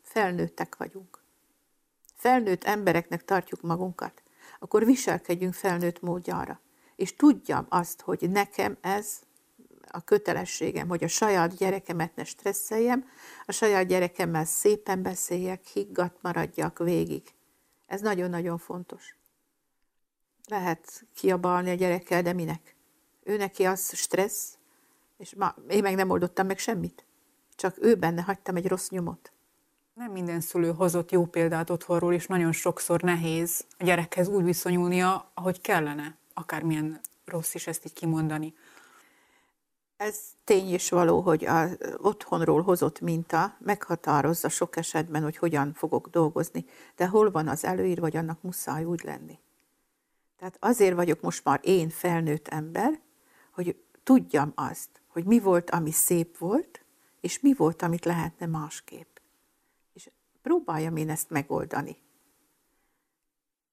Felnőttek 0.01 0.75
vagyunk. 0.75 1.23
Felnőtt 2.15 2.63
embereknek 2.63 3.25
tartjuk 3.25 3.61
magunkat. 3.61 4.23
Akkor 4.59 4.85
viselkedjünk 4.85 5.53
felnőtt 5.53 6.01
módjára. 6.01 6.61
És 6.95 7.15
tudjam 7.15 7.65
azt, 7.69 8.01
hogy 8.01 8.29
nekem 8.29 8.77
ez 8.81 9.19
a 9.87 10.03
kötelességem, 10.03 10.87
hogy 10.87 11.03
a 11.03 11.07
saját 11.07 11.57
gyerekemet 11.57 12.15
ne 12.15 12.23
stresszeljem, 12.23 13.09
a 13.45 13.51
saját 13.51 13.87
gyerekemmel 13.87 14.45
szépen 14.45 15.01
beszéljek, 15.01 15.65
higgadt 15.65 16.21
maradjak 16.21 16.77
végig. 16.77 17.33
Ez 17.85 18.01
nagyon-nagyon 18.01 18.57
fontos. 18.57 19.15
Lehet 20.47 21.05
kiabalni 21.15 21.69
a 21.69 21.73
gyerekkel, 21.73 22.21
de 22.21 22.33
minek? 22.33 22.72
Ő 23.23 23.37
neki 23.37 23.65
az 23.65 23.95
stressz, 23.95 24.57
és 25.17 25.35
ma, 25.35 25.55
én 25.67 25.81
meg 25.81 25.95
nem 25.95 26.09
oldottam 26.09 26.45
meg 26.45 26.57
semmit. 26.57 27.05
Csak 27.55 27.75
ő 27.81 27.95
benne 27.95 28.21
hagytam 28.21 28.55
egy 28.55 28.67
rossz 28.67 28.89
nyomot. 28.89 29.31
Nem 29.93 30.11
minden 30.11 30.41
szülő 30.41 30.71
hozott 30.71 31.11
jó 31.11 31.25
példát 31.25 31.69
otthonról, 31.69 32.13
és 32.13 32.27
nagyon 32.27 32.51
sokszor 32.51 33.01
nehéz 33.01 33.65
a 33.77 33.83
gyerekhez 33.83 34.27
úgy 34.27 34.43
viszonyulnia, 34.43 35.31
ahogy 35.33 35.61
kellene, 35.61 36.17
akármilyen 36.33 36.99
rossz 37.25 37.53
is 37.53 37.67
ezt 37.67 37.85
így 37.85 37.93
kimondani. 37.93 38.53
Ez 39.97 40.19
tény 40.43 40.73
is 40.73 40.89
való, 40.89 41.21
hogy 41.21 41.45
az 41.45 41.77
otthonról 41.97 42.61
hozott 42.61 42.99
minta 42.99 43.57
meghatározza 43.59 44.49
sok 44.49 44.75
esetben, 44.75 45.23
hogy 45.23 45.37
hogyan 45.37 45.73
fogok 45.73 46.07
dolgozni, 46.07 46.65
de 46.95 47.07
hol 47.07 47.31
van 47.31 47.47
az 47.47 47.63
előír, 47.63 47.99
vagy 47.99 48.17
annak 48.17 48.41
muszáj 48.41 48.83
úgy 48.83 49.03
lenni. 49.03 49.39
Tehát 50.37 50.57
azért 50.59 50.95
vagyok 50.95 51.21
most 51.21 51.43
már 51.43 51.59
én 51.63 51.89
felnőtt 51.89 52.47
ember, 52.47 52.99
hogy 53.53 53.83
tudjam 54.03 54.51
azt, 54.55 54.89
hogy 55.07 55.25
mi 55.25 55.39
volt, 55.39 55.69
ami 55.69 55.91
szép 55.91 56.37
volt, 56.37 56.85
és 57.21 57.39
mi 57.39 57.53
volt, 57.53 57.81
amit 57.81 58.05
lehetne 58.05 58.45
másképp. 58.45 59.17
És 59.93 60.09
próbáljam 60.41 60.95
én 60.95 61.09
ezt 61.09 61.29
megoldani. 61.29 61.97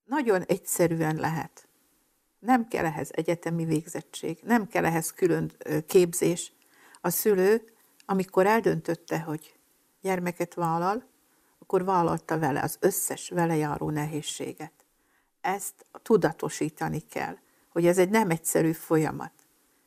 Nagyon 0.04 0.42
egyszerűen 0.42 1.16
lehet. 1.16 1.68
Nem 2.38 2.68
kell 2.68 2.84
ehhez 2.84 3.10
egyetemi 3.12 3.64
végzettség, 3.64 4.38
nem 4.42 4.66
kell 4.66 4.84
ehhez 4.84 5.12
külön 5.12 5.52
képzés. 5.86 6.52
A 7.00 7.10
szülő, 7.10 7.64
amikor 8.04 8.46
eldöntötte, 8.46 9.20
hogy 9.20 9.58
gyermeket 10.00 10.54
vállal, 10.54 11.08
akkor 11.58 11.84
vállalta 11.84 12.38
vele 12.38 12.62
az 12.62 12.76
összes 12.80 13.28
vele 13.28 13.56
járó 13.56 13.90
nehézséget. 13.90 14.72
Ezt 15.40 15.86
tudatosítani 16.02 17.00
kell, 17.00 17.36
hogy 17.68 17.86
ez 17.86 17.98
egy 17.98 18.10
nem 18.10 18.30
egyszerű 18.30 18.72
folyamat. 18.72 19.32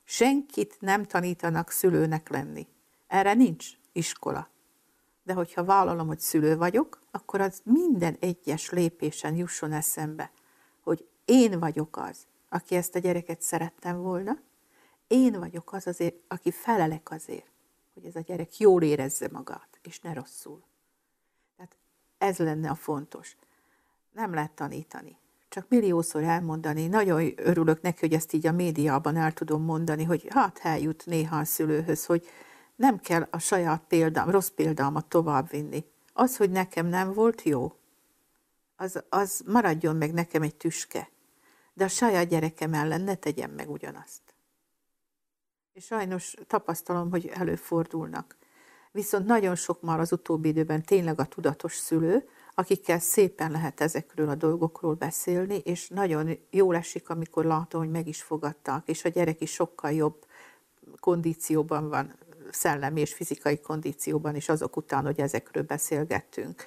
Senkit 0.03 0.77
nem 0.79 1.03
tanítanak 1.03 1.69
szülőnek 1.69 2.29
lenni. 2.29 2.67
Erre 3.07 3.33
nincs 3.33 3.67
iskola. 3.91 4.49
De 5.23 5.33
hogyha 5.33 5.63
vállalom, 5.63 6.07
hogy 6.07 6.19
szülő 6.19 6.57
vagyok, 6.57 7.01
akkor 7.11 7.41
az 7.41 7.61
minden 7.63 8.17
egyes 8.19 8.69
lépésen 8.69 9.35
jusson 9.35 9.71
eszembe, 9.71 10.31
hogy 10.81 11.07
én 11.25 11.59
vagyok 11.59 11.97
az, 11.97 12.27
aki 12.49 12.75
ezt 12.75 12.95
a 12.95 12.99
gyereket 12.99 13.41
szerettem 13.41 14.01
volna, 14.01 14.39
én 15.07 15.39
vagyok 15.39 15.73
az 15.73 15.87
azért, 15.87 16.15
aki 16.27 16.51
felelek 16.51 17.11
azért, 17.11 17.51
hogy 17.93 18.05
ez 18.05 18.15
a 18.15 18.19
gyerek 18.19 18.57
jól 18.57 18.81
érezze 18.81 19.29
magát, 19.31 19.79
és 19.81 19.99
ne 19.99 20.13
rosszul. 20.13 20.63
Tehát 21.55 21.75
ez 22.17 22.37
lenne 22.37 22.69
a 22.69 22.75
fontos. 22.75 23.35
Nem 24.11 24.33
lehet 24.33 24.51
tanítani. 24.51 25.17
Csak 25.53 25.69
milliószor 25.69 26.23
elmondani. 26.23 26.87
Nagyon 26.87 27.33
örülök 27.35 27.81
neki, 27.81 27.99
hogy 27.99 28.13
ezt 28.13 28.33
így 28.33 28.47
a 28.47 28.51
médiában 28.51 29.15
el 29.15 29.33
tudom 29.33 29.63
mondani, 29.63 30.03
hogy 30.03 30.27
hát 30.29 30.59
eljut 30.63 31.05
néha 31.05 31.37
a 31.37 31.45
szülőhöz, 31.45 32.05
hogy 32.05 32.27
nem 32.75 32.99
kell 32.99 33.27
a 33.31 33.39
saját 33.39 33.83
példám, 33.87 34.29
rossz 34.29 34.47
példámat 34.47 35.05
továbbvinni. 35.05 35.85
Az, 36.13 36.37
hogy 36.37 36.49
nekem 36.49 36.85
nem 36.85 37.13
volt 37.13 37.41
jó, 37.41 37.75
az, 38.75 39.03
az 39.09 39.43
maradjon 39.45 39.95
meg 39.95 40.13
nekem 40.13 40.41
egy 40.41 40.55
tüske. 40.55 41.09
De 41.73 41.83
a 41.83 41.87
saját 41.87 42.27
gyerekem 42.27 42.73
ellen 42.73 43.01
ne 43.01 43.15
tegyem 43.15 43.51
meg 43.51 43.69
ugyanazt. 43.69 44.21
És 45.73 45.85
sajnos 45.85 46.33
tapasztalom, 46.47 47.09
hogy 47.09 47.27
előfordulnak. 47.27 48.37
Viszont 48.91 49.25
nagyon 49.25 49.55
sok 49.55 49.81
már 49.81 49.99
az 49.99 50.11
utóbbi 50.11 50.47
időben 50.47 50.83
tényleg 50.83 51.19
a 51.19 51.25
tudatos 51.25 51.75
szülő, 51.75 52.27
akikkel 52.55 52.99
szépen 52.99 53.51
lehet 53.51 53.81
ezekről 53.81 54.29
a 54.29 54.35
dolgokról 54.35 54.93
beszélni, 54.93 55.57
és 55.57 55.87
nagyon 55.87 56.37
jól 56.49 56.75
esik, 56.75 57.09
amikor 57.09 57.45
látom, 57.45 57.81
hogy 57.81 57.91
meg 57.91 58.07
is 58.07 58.21
fogadták, 58.21 58.87
és 58.87 59.05
a 59.05 59.09
gyerek 59.09 59.41
is 59.41 59.51
sokkal 59.51 59.91
jobb 59.91 60.25
kondícióban 60.99 61.89
van, 61.89 62.15
szellemi 62.51 62.99
és 62.99 63.13
fizikai 63.13 63.59
kondícióban 63.59 64.35
is 64.35 64.49
azok 64.49 64.75
után, 64.75 65.03
hogy 65.03 65.19
ezekről 65.19 65.63
beszélgettünk. 65.63 66.65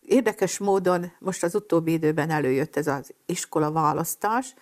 Érdekes 0.00 0.58
módon 0.58 1.12
most 1.18 1.42
az 1.42 1.54
utóbbi 1.54 1.92
időben 1.92 2.30
előjött 2.30 2.76
ez 2.76 2.86
az 2.86 3.14
iskola 3.26 3.72
választás 3.72 4.54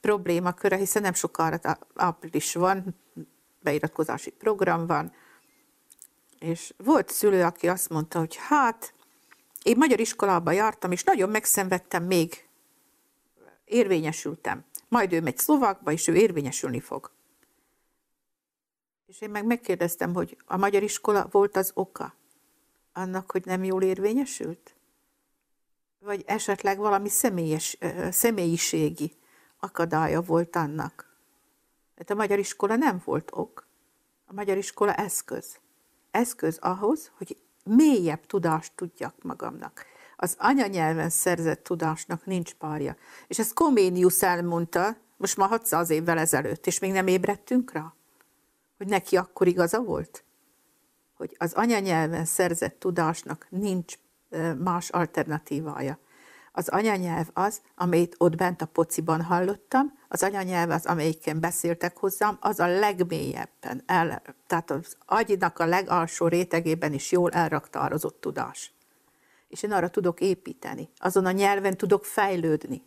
problémaköre, 0.00 0.76
hiszen 0.76 1.02
nem 1.02 1.12
sokára 1.12 1.78
április 1.94 2.54
van, 2.54 2.96
beiratkozási 3.60 4.30
program 4.30 4.86
van, 4.86 5.12
és 6.38 6.74
volt 6.76 7.10
szülő, 7.10 7.42
aki 7.42 7.68
azt 7.68 7.88
mondta, 7.88 8.18
hogy 8.18 8.36
hát, 8.36 8.94
én 9.62 9.76
magyar 9.76 10.00
iskolába 10.00 10.50
jártam, 10.50 10.92
és 10.92 11.04
nagyon 11.04 11.30
megszenvedtem, 11.30 12.04
még 12.04 12.48
érvényesültem. 13.64 14.64
Majd 14.88 15.12
ő 15.12 15.20
megy 15.20 15.38
szlovákba, 15.38 15.92
és 15.92 16.08
ő 16.08 16.14
érvényesülni 16.14 16.80
fog. 16.80 17.10
És 19.06 19.20
én 19.20 19.30
meg 19.30 19.46
megkérdeztem, 19.46 20.14
hogy 20.14 20.36
a 20.44 20.56
magyar 20.56 20.82
iskola 20.82 21.28
volt 21.30 21.56
az 21.56 21.70
oka 21.74 22.14
annak, 22.92 23.30
hogy 23.30 23.44
nem 23.44 23.64
jól 23.64 23.82
érvényesült? 23.82 24.74
Vagy 25.98 26.22
esetleg 26.26 26.78
valami 26.78 27.08
személyes, 27.08 27.78
személyiségi 28.10 29.12
akadálya 29.60 30.20
volt 30.20 30.56
annak? 30.56 31.16
Mert 31.96 32.10
a 32.10 32.14
magyar 32.14 32.38
iskola 32.38 32.76
nem 32.76 33.02
volt 33.04 33.30
ok. 33.32 33.66
A 34.26 34.32
magyar 34.32 34.56
iskola 34.56 34.94
eszköz. 34.94 35.58
Eszköz 36.14 36.58
ahhoz, 36.60 37.10
hogy 37.16 37.36
mélyebb 37.64 38.26
tudást 38.26 38.72
tudjak 38.74 39.14
magamnak. 39.22 39.84
Az 40.16 40.36
anyanyelven 40.38 41.10
szerzett 41.10 41.64
tudásnak 41.64 42.26
nincs 42.26 42.54
párja. 42.54 42.96
És 43.26 43.38
ezt 43.38 43.54
Koménius 43.54 44.22
elmondta, 44.22 44.96
most 45.16 45.36
már 45.36 45.48
600 45.48 45.90
évvel 45.90 46.18
ezelőtt, 46.18 46.66
és 46.66 46.78
még 46.78 46.92
nem 46.92 47.06
ébredtünk 47.06 47.72
rá 47.72 47.94
hogy 48.76 48.92
neki 48.92 49.16
akkor 49.16 49.46
igaza 49.46 49.82
volt? 49.82 50.24
Hogy 51.14 51.36
az 51.38 51.52
anyanyelven 51.52 52.24
szerzett 52.24 52.78
tudásnak 52.78 53.46
nincs 53.50 53.94
más 54.58 54.90
alternatívája. 54.90 55.98
Az 56.56 56.68
anyanyelv 56.68 57.26
az, 57.32 57.60
amelyet 57.76 58.14
ott 58.18 58.36
bent 58.36 58.62
a 58.62 58.66
pociban 58.66 59.22
hallottam, 59.22 59.98
az 60.08 60.22
anyanyelv 60.22 60.70
az, 60.70 60.86
amelyiken 60.86 61.40
beszéltek 61.40 61.96
hozzám, 61.96 62.36
az 62.40 62.60
a 62.60 62.66
legmélyebben, 62.66 63.82
el, 63.86 64.22
tehát 64.46 64.70
az 64.70 64.96
agynak 65.06 65.58
a 65.58 65.66
legalsó 65.66 66.28
rétegében 66.28 66.92
is 66.92 67.12
jól 67.12 67.30
elraktározott 67.30 68.20
tudás. 68.20 68.72
És 69.48 69.62
én 69.62 69.72
arra 69.72 69.88
tudok 69.88 70.20
építeni, 70.20 70.88
azon 70.98 71.26
a 71.26 71.30
nyelven 71.30 71.76
tudok 71.76 72.04
fejlődni 72.04 72.82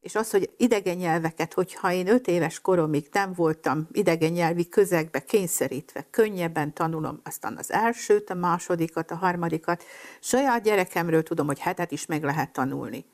és 0.00 0.14
az, 0.14 0.30
hogy 0.30 0.50
idegen 0.56 0.96
nyelveket, 0.96 1.54
hogyha 1.54 1.92
én 1.92 2.08
öt 2.08 2.26
éves 2.26 2.60
koromig 2.60 3.08
nem 3.12 3.32
voltam 3.32 3.88
idegen 3.92 4.32
nyelvi 4.32 4.68
közegbe 4.68 5.24
kényszerítve, 5.24 6.06
könnyebben 6.10 6.72
tanulom 6.72 7.20
aztán 7.24 7.56
az 7.56 7.72
elsőt, 7.72 8.30
a 8.30 8.34
másodikat, 8.34 9.10
a 9.10 9.16
harmadikat, 9.16 9.84
saját 10.20 10.62
gyerekemről 10.62 11.22
tudom, 11.22 11.46
hogy 11.46 11.58
hetet 11.58 11.90
is 11.90 12.06
meg 12.06 12.22
lehet 12.22 12.52
tanulni. 12.52 13.04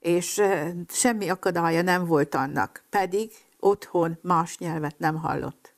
És 0.00 0.42
semmi 0.88 1.28
akadálya 1.28 1.82
nem 1.82 2.06
volt 2.06 2.34
annak, 2.34 2.84
pedig 2.90 3.32
otthon 3.58 4.18
más 4.22 4.58
nyelvet 4.58 4.98
nem 4.98 5.16
hallott. 5.16 5.74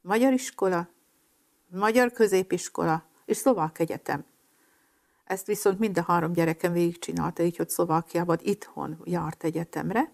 Magyar 0.00 0.32
iskola, 0.32 0.88
magyar 1.68 2.12
középiskola 2.12 3.04
és 3.24 3.36
szlovák 3.36 3.78
egyetem. 3.78 4.24
Ezt 5.26 5.46
viszont 5.46 5.78
mind 5.78 5.98
a 5.98 6.02
három 6.02 6.32
gyerekem 6.32 6.72
végigcsinálta, 6.72 7.42
így, 7.42 7.56
hogy 7.56 7.68
Szlovákiában 7.68 8.38
itthon 8.42 9.00
járt 9.04 9.44
egyetemre, 9.44 10.12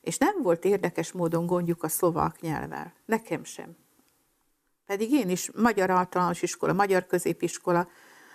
és 0.00 0.18
nem 0.18 0.42
volt 0.42 0.64
érdekes 0.64 1.12
módon 1.12 1.46
gondjuk 1.46 1.82
a 1.82 1.88
szlovák 1.88 2.40
nyelvvel. 2.40 2.92
Nekem 3.04 3.44
sem. 3.44 3.76
Pedig 4.86 5.12
én 5.12 5.30
is 5.30 5.50
magyar 5.50 5.90
általános 5.90 6.42
iskola, 6.42 6.72
magyar 6.72 7.06
középiskola, 7.06 7.88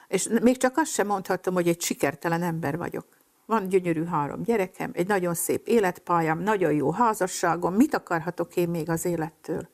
és 0.07 0.27
még 0.41 0.57
csak 0.57 0.77
azt 0.77 0.91
sem 0.91 1.07
mondhatom, 1.07 1.53
hogy 1.53 1.67
egy 1.67 1.81
sikertelen 1.81 2.43
ember 2.43 2.77
vagyok. 2.77 3.05
Van 3.45 3.69
gyönyörű 3.69 4.03
három 4.03 4.43
gyerekem, 4.43 4.91
egy 4.93 5.07
nagyon 5.07 5.33
szép 5.33 5.67
életpályám, 5.67 6.39
nagyon 6.39 6.73
jó 6.73 6.91
házasságom, 6.91 7.73
mit 7.73 7.93
akarhatok 7.93 8.55
én 8.55 8.69
még 8.69 8.89
az 8.89 9.05
élettől? 9.05 9.67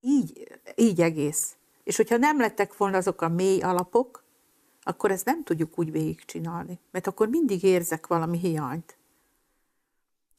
Így, 0.00 0.58
így 0.74 1.00
egész. 1.00 1.56
És 1.84 1.96
hogyha 1.96 2.16
nem 2.16 2.40
lettek 2.40 2.76
volna 2.76 2.96
azok 2.96 3.20
a 3.22 3.28
mély 3.28 3.60
alapok, 3.60 4.24
akkor 4.88 5.10
ezt 5.10 5.24
nem 5.24 5.42
tudjuk 5.42 5.78
úgy 5.78 5.90
végigcsinálni, 5.90 6.78
mert 6.90 7.06
akkor 7.06 7.28
mindig 7.28 7.62
érzek 7.62 8.06
valami 8.06 8.38
hiányt. 8.38 8.96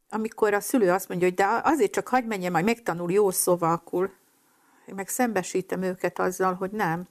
Amikor 0.10 0.54
a 0.54 0.60
szülő 0.60 0.92
azt 0.92 1.10
mondja, 1.10 1.28
hogy 1.28 1.36
de 1.36 1.62
azért 1.64 1.92
csak 1.92 2.08
hagyd 2.08 2.28
menjem, 2.28 2.52
majd 2.52 2.66
megtanul 2.66 3.12
jó 3.12 3.32
szovákul, 3.32 4.12
én 4.86 4.96
meg 4.96 5.08
szembesítem 5.08 5.82
őket 5.82 6.20
azzal, 6.20 6.54
hogy 6.54 6.72
nem, 6.72 7.08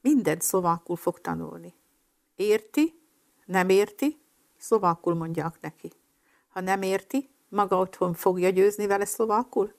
mindent 0.00 0.42
szovákul 0.42 0.96
fog 0.96 1.20
tanulni. 1.20 1.74
Érti, 2.36 3.00
nem 3.44 3.68
érti, 3.68 4.20
szlovákul 4.58 5.14
mondják 5.14 5.60
neki. 5.60 5.92
Ha 6.48 6.60
nem 6.60 6.82
érti, 6.82 7.30
maga 7.48 7.78
otthon 7.78 8.14
fogja 8.14 8.50
győzni 8.50 8.86
vele 8.86 9.04
szlovákul? 9.04 9.74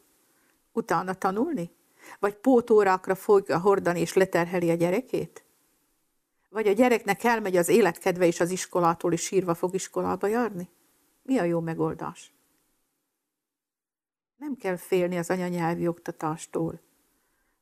Utána 0.72 1.14
tanulni? 1.14 1.72
Vagy 2.20 2.36
pótórákra 2.36 3.16
fogja 3.16 3.60
hordani 3.60 4.00
és 4.00 4.14
leterheli 4.14 4.70
a 4.70 4.76
gyerekét? 4.76 5.44
Vagy 6.54 6.68
a 6.68 6.72
gyereknek 6.72 7.24
elmegy 7.24 7.58
az 7.58 7.68
életkedve 7.68 8.26
és 8.26 8.40
az 8.40 8.50
iskolától, 8.50 9.14
és 9.14 9.22
sírva 9.22 9.54
fog 9.54 9.74
iskolába 9.74 10.28
járni? 10.28 10.70
Mi 11.24 11.38
a 11.38 11.44
jó 11.44 11.60
megoldás? 11.60 12.34
Nem 14.36 14.56
kell 14.56 14.76
félni 14.76 15.18
az 15.18 15.30
anyanyelvi 15.30 15.88
oktatástól. 15.88 16.82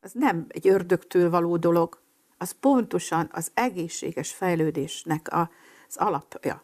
Az 0.01 0.11
nem 0.13 0.45
egy 0.47 0.67
ördögtől 0.67 1.29
való 1.29 1.57
dolog, 1.57 2.01
az 2.37 2.51
pontosan 2.51 3.29
az 3.31 3.51
egészséges 3.53 4.33
fejlődésnek 4.33 5.27
az 5.31 5.95
alapja. 5.97 6.63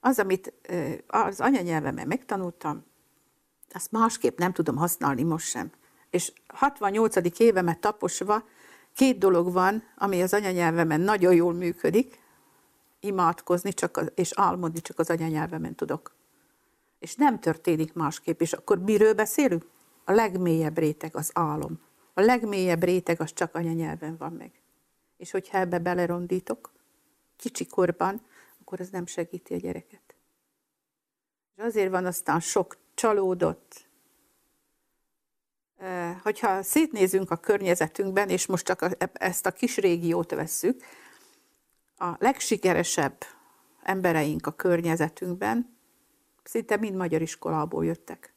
Az, 0.00 0.18
amit 0.18 0.52
az 1.06 1.40
anyanyelvemen 1.40 2.06
megtanultam, 2.06 2.84
azt 3.72 3.92
másképp 3.92 4.38
nem 4.38 4.52
tudom 4.52 4.76
használni 4.76 5.22
most 5.22 5.46
sem. 5.46 5.70
És 6.10 6.32
68. 6.46 7.38
évemet 7.38 7.78
taposva 7.78 8.44
Két 8.98 9.18
dolog 9.18 9.52
van, 9.52 9.82
ami 9.96 10.22
az 10.22 10.32
anyanyelvemen 10.32 11.00
nagyon 11.00 11.34
jól 11.34 11.52
működik, 11.52 12.18
imádkozni 13.00 13.72
csak 13.72 13.96
az, 13.96 14.12
és 14.14 14.30
álmodni 14.34 14.80
csak 14.80 14.98
az 14.98 15.10
anyanyelvemen 15.10 15.74
tudok. 15.74 16.14
És 16.98 17.14
nem 17.14 17.40
történik 17.40 17.92
másképp. 17.92 18.40
És 18.40 18.52
akkor 18.52 18.78
miről 18.78 19.14
beszélünk? 19.14 19.66
A 20.04 20.12
legmélyebb 20.12 20.78
réteg 20.78 21.16
az 21.16 21.30
álom. 21.34 21.80
A 22.14 22.20
legmélyebb 22.20 22.82
réteg 22.82 23.20
az 23.20 23.32
csak 23.32 23.54
anyanyelven 23.54 24.16
van 24.16 24.32
meg. 24.32 24.52
És 25.16 25.30
hogyha 25.30 25.58
ebbe 25.58 25.78
belerondítok, 25.78 26.72
kicsi 27.36 27.66
korban, 27.66 28.20
akkor 28.60 28.80
ez 28.80 28.88
nem 28.88 29.06
segíti 29.06 29.54
a 29.54 29.58
gyereket. 29.58 30.14
És 31.56 31.62
azért 31.62 31.90
van 31.90 32.06
aztán 32.06 32.40
sok 32.40 32.76
csalódott, 32.94 33.87
hogyha 36.22 36.62
szétnézünk 36.62 37.30
a 37.30 37.36
környezetünkben, 37.36 38.28
és 38.28 38.46
most 38.46 38.64
csak 38.64 38.96
ezt 39.12 39.46
a 39.46 39.50
kis 39.50 39.76
régiót 39.76 40.30
vesszük, 40.30 40.82
a 41.96 42.14
legsikeresebb 42.18 43.24
embereink 43.82 44.46
a 44.46 44.50
környezetünkben 44.50 45.76
szinte 46.42 46.76
mind 46.76 46.94
magyar 46.94 47.22
iskolából 47.22 47.84
jöttek. 47.84 48.32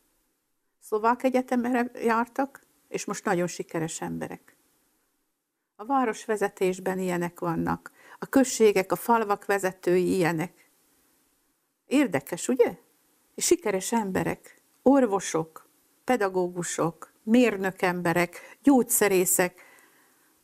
Szlovák 0.79 1.23
egyetemre 1.23 1.91
jártak, 1.93 2.61
és 2.87 3.05
most 3.05 3.25
nagyon 3.25 3.47
sikeres 3.47 4.01
emberek. 4.01 4.55
A 5.75 5.85
városvezetésben 5.85 6.99
ilyenek 6.99 7.39
vannak, 7.39 7.91
a 8.19 8.25
községek, 8.25 8.91
a 8.91 8.95
falvak 8.95 9.45
vezetői 9.45 10.15
ilyenek. 10.15 10.71
Érdekes, 11.85 12.47
ugye? 12.47 12.77
És 13.35 13.45
sikeres 13.45 13.91
emberek, 13.91 14.61
orvosok, 14.81 15.69
pedagógusok, 16.03 17.10
mérnök 17.23 17.81
emberek, 17.81 18.57
gyógyszerészek, 18.63 19.69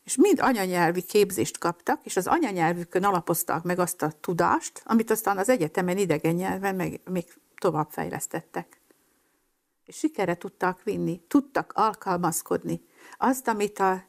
és 0.03 0.15
mind 0.15 0.39
anyanyelvi 0.39 1.01
képzést 1.01 1.57
kaptak, 1.57 2.05
és 2.05 2.17
az 2.17 2.27
anyanyelvükön 2.27 3.03
alapozták 3.03 3.63
meg 3.63 3.79
azt 3.79 4.01
a 4.01 4.11
tudást, 4.11 4.81
amit 4.85 5.11
aztán 5.11 5.37
az 5.37 5.49
egyetemen 5.49 5.97
idegen 5.97 6.35
nyelven 6.35 6.75
meg, 6.75 7.01
még 7.09 7.25
tovább 7.57 7.89
fejlesztettek. 7.89 8.81
És 9.85 9.95
sikerre 9.95 10.35
tudták 10.35 10.83
vinni, 10.83 11.21
tudtak 11.27 11.71
alkalmazkodni. 11.75 12.81
Azt, 13.17 13.47
amit 13.47 13.79
a 13.79 14.03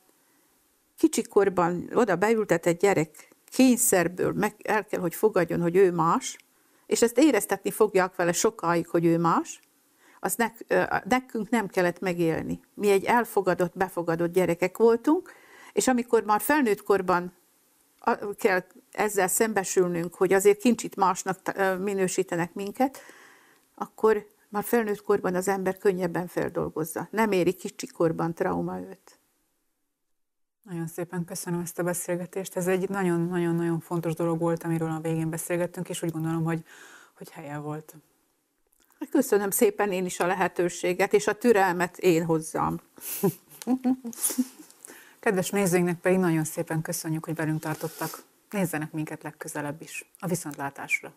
kicsikorban 0.96 1.90
oda 1.94 2.16
beültetett 2.16 2.80
gyerek 2.80 3.34
kényszerből 3.44 4.32
meg 4.32 4.54
el 4.64 4.84
kell, 4.84 5.00
hogy 5.00 5.14
fogadjon, 5.14 5.60
hogy 5.60 5.76
ő 5.76 5.92
más, 5.92 6.38
és 6.86 7.02
ezt 7.02 7.18
éreztetni 7.18 7.70
fogják 7.70 8.16
vele 8.16 8.32
sokáig, 8.32 8.88
hogy 8.88 9.04
ő 9.04 9.18
más, 9.18 9.60
az 10.20 10.34
nek, 10.34 10.64
nekünk 11.04 11.50
nem 11.50 11.66
kellett 11.66 12.00
megélni. 12.00 12.60
Mi 12.74 12.90
egy 12.90 13.04
elfogadott, 13.04 13.76
befogadott 13.76 14.32
gyerekek 14.32 14.76
voltunk, 14.76 15.32
és 15.72 15.88
amikor 15.88 16.24
már 16.24 16.40
felnőtt 16.40 16.82
korban 16.82 17.32
kell 18.36 18.64
ezzel 18.92 19.28
szembesülnünk, 19.28 20.14
hogy 20.14 20.32
azért 20.32 20.58
kincsit 20.58 20.96
másnak 20.96 21.38
minősítenek 21.78 22.54
minket, 22.54 22.98
akkor 23.74 24.26
már 24.48 24.64
felnőtt 24.64 25.02
korban 25.02 25.34
az 25.34 25.48
ember 25.48 25.78
könnyebben 25.78 26.26
feldolgozza. 26.26 27.08
Nem 27.10 27.32
éri 27.32 27.52
kicsikorban 27.52 28.34
trauma 28.34 28.80
őt. 28.80 29.18
Nagyon 30.62 30.86
szépen 30.86 31.24
köszönöm 31.24 31.60
ezt 31.60 31.78
a 31.78 31.82
beszélgetést. 31.82 32.56
Ez 32.56 32.66
egy 32.66 32.88
nagyon-nagyon-nagyon 32.88 33.80
fontos 33.80 34.14
dolog 34.14 34.38
volt, 34.38 34.64
amiről 34.64 34.90
a 34.90 35.00
végén 35.00 35.30
beszélgettünk, 35.30 35.88
és 35.88 36.02
úgy 36.02 36.10
gondolom, 36.10 36.44
hogy, 36.44 36.64
hogy 37.16 37.30
helye 37.30 37.58
volt. 37.58 37.96
Köszönöm 39.10 39.50
szépen 39.50 39.92
én 39.92 40.04
is 40.04 40.20
a 40.20 40.26
lehetőséget, 40.26 41.12
és 41.12 41.26
a 41.26 41.34
türelmet 41.34 41.98
én 41.98 42.24
hozzám. 42.24 42.80
Kedves 45.20 45.50
nézőinknek 45.50 46.00
pedig 46.00 46.18
nagyon 46.18 46.44
szépen 46.44 46.82
köszönjük, 46.82 47.24
hogy 47.24 47.34
velünk 47.34 47.60
tartottak. 47.60 48.22
Nézzenek 48.50 48.92
minket 48.92 49.22
legközelebb 49.22 49.82
is. 49.82 50.10
A 50.18 50.26
viszontlátásra! 50.26 51.12